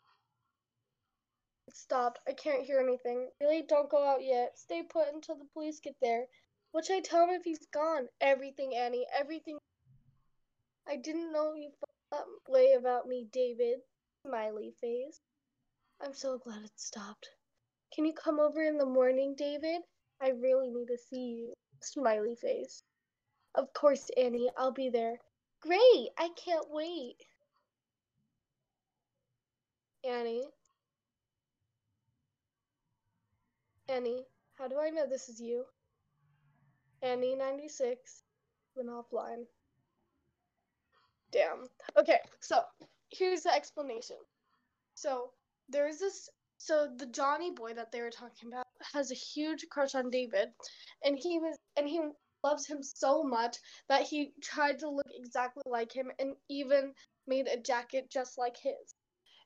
[1.66, 2.20] It stopped.
[2.28, 3.30] I can't hear anything.
[3.40, 4.58] Really, don't go out yet.
[4.58, 6.26] Stay put until the police get there.
[6.72, 8.08] What should I tell him if he's gone?
[8.20, 9.06] Everything, Annie.
[9.18, 9.58] Everything.
[10.88, 13.78] I didn't know you felt that way about me, David.
[14.26, 15.20] Smiley face.
[16.00, 17.28] I'm so glad it stopped.
[17.94, 19.82] Can you come over in the morning, David?
[20.20, 21.54] I really need to see you.
[21.80, 22.82] Smiley face.
[23.54, 24.50] Of course, Annie.
[24.56, 25.18] I'll be there.
[25.60, 26.08] Great!
[26.18, 27.16] I can't wait.
[30.02, 30.48] Annie.
[33.88, 34.24] Annie,
[34.56, 35.64] how do I know this is you?
[37.02, 38.22] Annie 96
[38.76, 39.44] went offline.
[41.30, 41.68] Damn.
[41.98, 42.62] Okay, so
[43.10, 44.16] here's the explanation.
[44.94, 45.30] So
[45.68, 46.28] there's this
[46.58, 50.48] so the Johnny boy that they were talking about has a huge crush on David
[51.04, 52.00] and he was and he
[52.42, 53.56] loves him so much
[53.88, 56.92] that he tried to look exactly like him and even
[57.26, 58.94] made a jacket just like his.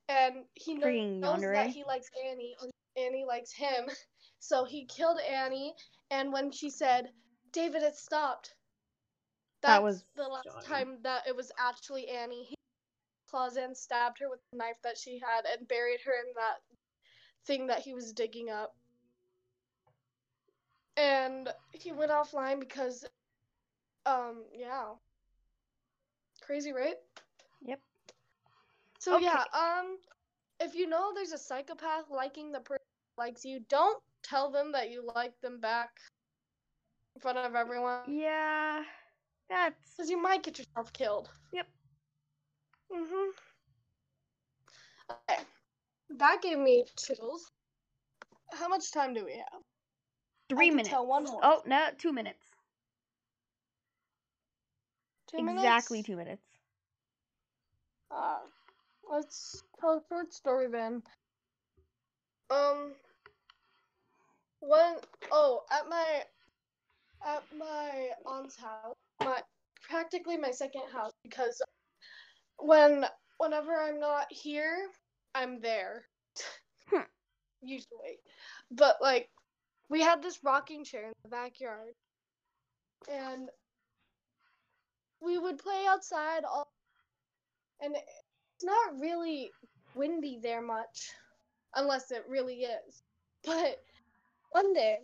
[0.09, 3.87] And he kno- Freaking knows that he likes Annie and Annie likes him.
[4.41, 5.75] So he killed Annie
[6.11, 7.11] and when she said,
[7.53, 8.55] David, it stopped.
[9.63, 10.67] That was the last Johnny.
[10.67, 12.45] time that it was actually Annie.
[12.45, 12.55] He
[13.29, 16.59] claws in, stabbed her with the knife that she had, and buried her in that
[17.47, 18.75] thing that he was digging up.
[20.97, 23.05] And he went offline because,
[24.07, 24.87] um, yeah.
[26.43, 26.97] Crazy, right?
[27.67, 27.81] Yep.
[29.01, 29.25] So Okay.
[29.25, 29.99] yeah, um,
[30.61, 32.85] if you know there's a psychopath liking the person
[33.17, 35.91] who likes you, don't tell them that you like them back
[37.17, 38.05] in front of everyone.
[38.07, 38.83] Yeah,
[39.49, 41.29] that's Because you might get yourself killed.
[41.53, 41.67] Yep.
[42.93, 43.33] Mhm.
[45.11, 45.41] Okay.
[46.11, 47.51] That gave me chills.
[48.53, 49.63] How much time do we have?
[50.49, 50.89] three minutes.
[50.91, 51.41] tell one more.
[51.43, 52.45] Oh no, two minutes.
[55.29, 55.65] Two minutes?
[55.65, 56.43] exactly two minutes.
[58.11, 58.39] Uh,
[59.11, 61.03] let's tell a short story then.
[62.51, 62.95] Um,
[64.61, 64.97] when
[65.33, 66.23] oh at my
[67.27, 69.41] at my aunt's house, my
[69.83, 71.61] practically my second house because
[72.59, 73.05] when
[73.39, 74.89] whenever I'm not here,
[75.35, 76.05] I'm there.
[76.91, 77.03] Hmm.
[77.63, 78.19] Usually,
[78.71, 79.29] but like
[79.91, 81.95] we had this rocking chair in the backyard,
[83.11, 83.49] and
[85.21, 86.69] we would play outside all
[87.81, 89.51] and it's not really
[89.95, 91.11] windy there much
[91.75, 93.03] unless it really is
[93.45, 93.79] but
[94.51, 94.99] one day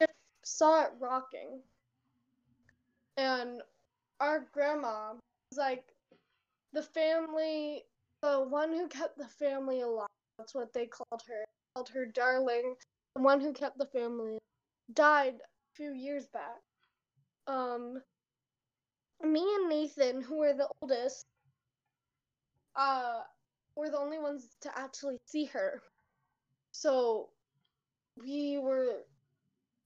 [0.00, 0.06] I
[0.44, 1.62] saw it rocking
[3.16, 3.62] and
[4.20, 5.12] our grandma
[5.50, 5.84] was like
[6.72, 7.84] the family
[8.22, 10.08] the one who kept the family alive
[10.38, 11.44] that's what they called her
[11.74, 12.74] called her darling
[13.16, 14.38] the one who kept the family
[14.94, 16.60] died a few years back
[17.46, 18.02] um
[19.22, 21.24] me and Nathan, who were the oldest,
[22.76, 23.20] uh,
[23.76, 25.82] were the only ones to actually see her.
[26.72, 27.30] So
[28.22, 29.02] we were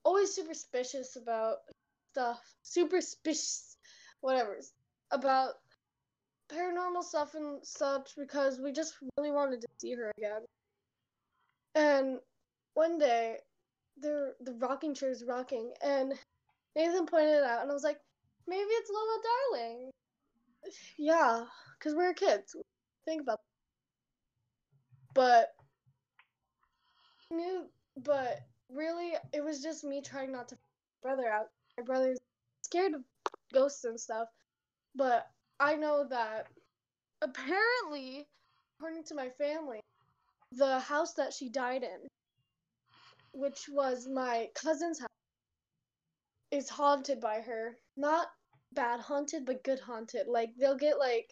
[0.04, 1.58] always super suspicious about
[2.12, 3.76] stuff, super suspicious,
[4.20, 4.58] whatever,
[5.10, 5.54] about
[6.50, 10.42] paranormal stuff and such because we just really wanted to see her again.
[11.74, 12.18] And
[12.74, 13.38] one day,
[14.00, 16.14] the the rocking chair is rocking, and
[16.76, 17.98] Nathan pointed it out, and I was like,
[18.46, 19.90] maybe it's Lola Darling.
[20.98, 21.44] Yeah,
[21.78, 22.54] because we're kids.
[23.04, 25.14] Think about that.
[25.14, 25.48] But
[27.30, 27.66] knew
[27.96, 28.40] but
[28.70, 30.58] really it was just me trying not to
[31.02, 31.46] brother out.
[31.78, 32.18] My brother's
[32.62, 33.02] scared of
[33.52, 34.28] ghosts and stuff.
[34.94, 35.26] But
[35.58, 36.46] I know that
[37.22, 38.26] apparently,
[38.78, 39.80] according to my family,
[40.52, 42.08] the house that she died in
[43.32, 45.08] which was my cousin's house,
[46.50, 47.76] is haunted by her.
[47.96, 48.28] Not
[48.72, 50.26] bad haunted, but good haunted.
[50.28, 51.30] Like they'll get like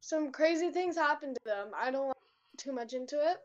[0.00, 1.68] some crazy things happen to them.
[1.76, 2.18] I don't want
[2.58, 3.38] too much into it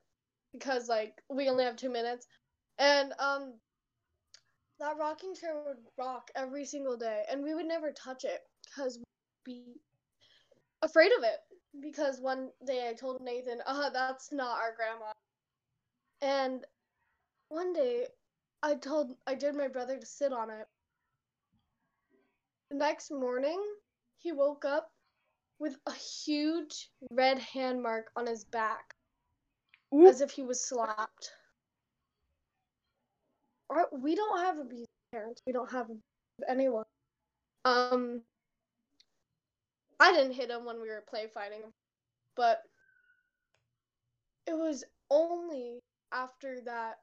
[0.53, 2.27] because like we only have two minutes,
[2.79, 3.53] and um,
[4.79, 8.97] that rocking chair would rock every single day, and we would never touch it because
[8.97, 9.05] we'd
[9.45, 9.81] be
[10.81, 11.39] afraid of it.
[11.79, 15.11] Because one day I told Nathan, "Uh, that's not our grandma,"
[16.21, 16.65] and
[17.49, 18.07] one day
[18.63, 20.67] I told I did my brother to sit on it.
[22.69, 23.61] The next morning,
[24.17, 24.91] he woke up
[25.59, 28.95] with a huge red hand mark on his back,
[29.93, 30.07] Oop.
[30.07, 31.31] as if he was slapped.
[33.69, 35.41] Or we don't have abusive parents.
[35.45, 35.87] We don't have
[36.47, 36.85] anyone.
[37.65, 38.21] Um,
[39.99, 41.61] I didn't hit him when we were play fighting,
[42.35, 42.61] but
[44.47, 45.79] it was only
[46.11, 46.95] after that,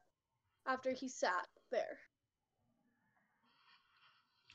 [0.67, 1.99] after he sat there.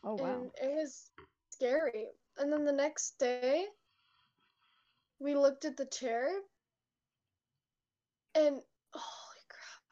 [0.03, 0.25] Oh wow.
[0.25, 1.09] and it was
[1.49, 2.07] scary.
[2.37, 3.65] And then the next day,
[5.19, 6.29] we looked at the chair,
[8.35, 8.61] and
[8.93, 9.83] holy crap,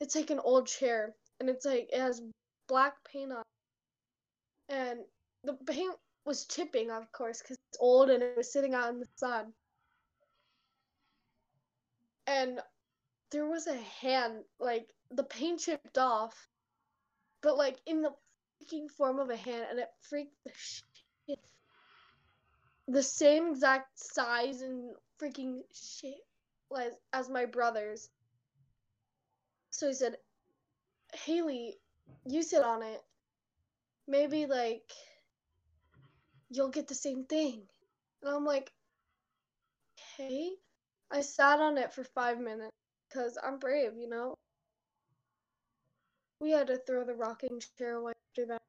[0.00, 2.22] it's like an old chair, and it's like it has
[2.68, 3.42] black paint on,
[4.68, 4.74] it.
[4.74, 5.00] and
[5.44, 5.94] the paint
[6.24, 9.52] was chipping, of course, because it's old and it was sitting out in the sun.
[12.26, 12.60] And
[13.30, 16.34] there was a hand, like the paint chipped off,
[17.42, 18.10] but like in the
[18.60, 21.38] freaking form of a hand, and it freaked the shit.
[22.88, 26.25] The same exact size and freaking shit
[26.74, 28.08] as, as my brother's.
[29.70, 30.16] So he said,
[31.12, 31.76] Haley,
[32.26, 33.02] you sit on it.
[34.08, 34.90] Maybe like
[36.50, 37.62] you'll get the same thing.
[38.22, 38.70] And I'm like,
[40.18, 40.50] okay.
[41.10, 42.72] I sat on it for five minutes
[43.08, 44.34] because I'm brave, you know?
[46.40, 48.62] We had to throw the rocking chair away after that.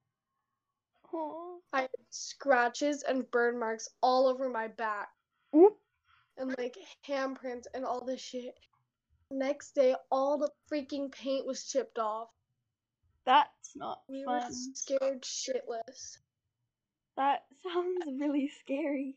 [1.14, 1.58] Aw.
[1.74, 5.10] I had scratches and burn marks all over my back.
[6.38, 6.76] And like
[7.08, 8.58] handprints and all this shit.
[9.32, 12.30] Next day, all the freaking paint was chipped off.
[13.26, 14.54] That's not We were fun.
[14.74, 16.18] scared shitless.
[17.18, 19.16] That sounds really scary.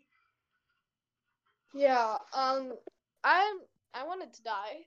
[1.75, 2.73] Yeah, um,
[3.23, 3.59] I
[3.95, 4.87] I wanted to die.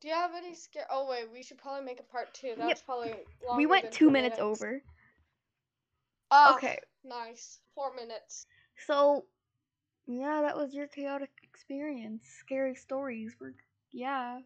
[0.00, 0.86] Do you have any scare?
[0.90, 2.54] Oh wait, we should probably make a part two.
[2.56, 2.84] That's Yep.
[2.84, 3.14] probably
[3.56, 4.82] we went two four minutes over.
[6.30, 6.78] Ah, Okay.
[7.04, 7.58] Nice.
[7.74, 8.46] Four minutes.
[8.86, 9.24] So,
[10.08, 12.24] yeah, that was your chaotic experience.
[12.40, 13.54] Scary stories were,
[13.92, 14.38] yeah.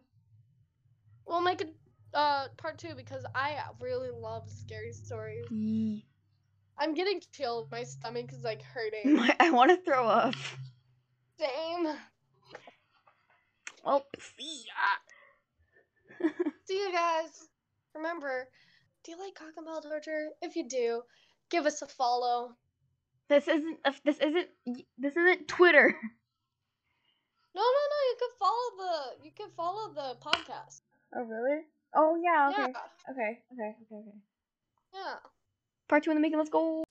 [1.25, 5.45] We'll make a uh part two because I really love scary stories.
[5.49, 6.05] Yee.
[6.77, 7.71] I'm getting chilled.
[7.71, 9.15] My stomach is like hurting.
[9.15, 10.35] My, I want to throw up.
[11.39, 11.87] Same.
[13.85, 14.05] Well,
[14.37, 16.27] see ya.
[16.65, 17.47] See you guys.
[17.93, 18.47] Remember,
[19.03, 20.29] do you like cock and ball torture?
[20.41, 21.01] If you do,
[21.49, 22.55] give us a follow.
[23.29, 23.77] This isn't.
[24.03, 24.47] This isn't.
[24.97, 25.95] This isn't Twitter.
[27.55, 27.99] No, no, no.
[28.09, 29.25] You can follow the.
[29.25, 30.81] You can follow the podcast.
[31.15, 31.61] Oh really?
[31.93, 32.49] Oh yeah.
[32.49, 32.71] Okay.
[32.73, 33.11] Yeah.
[33.11, 33.39] Okay.
[33.53, 33.75] Okay.
[33.91, 33.95] Okay.
[33.95, 34.17] Okay.
[34.95, 35.15] Yeah.
[35.87, 36.39] Part two in the making.
[36.39, 36.83] Let's go.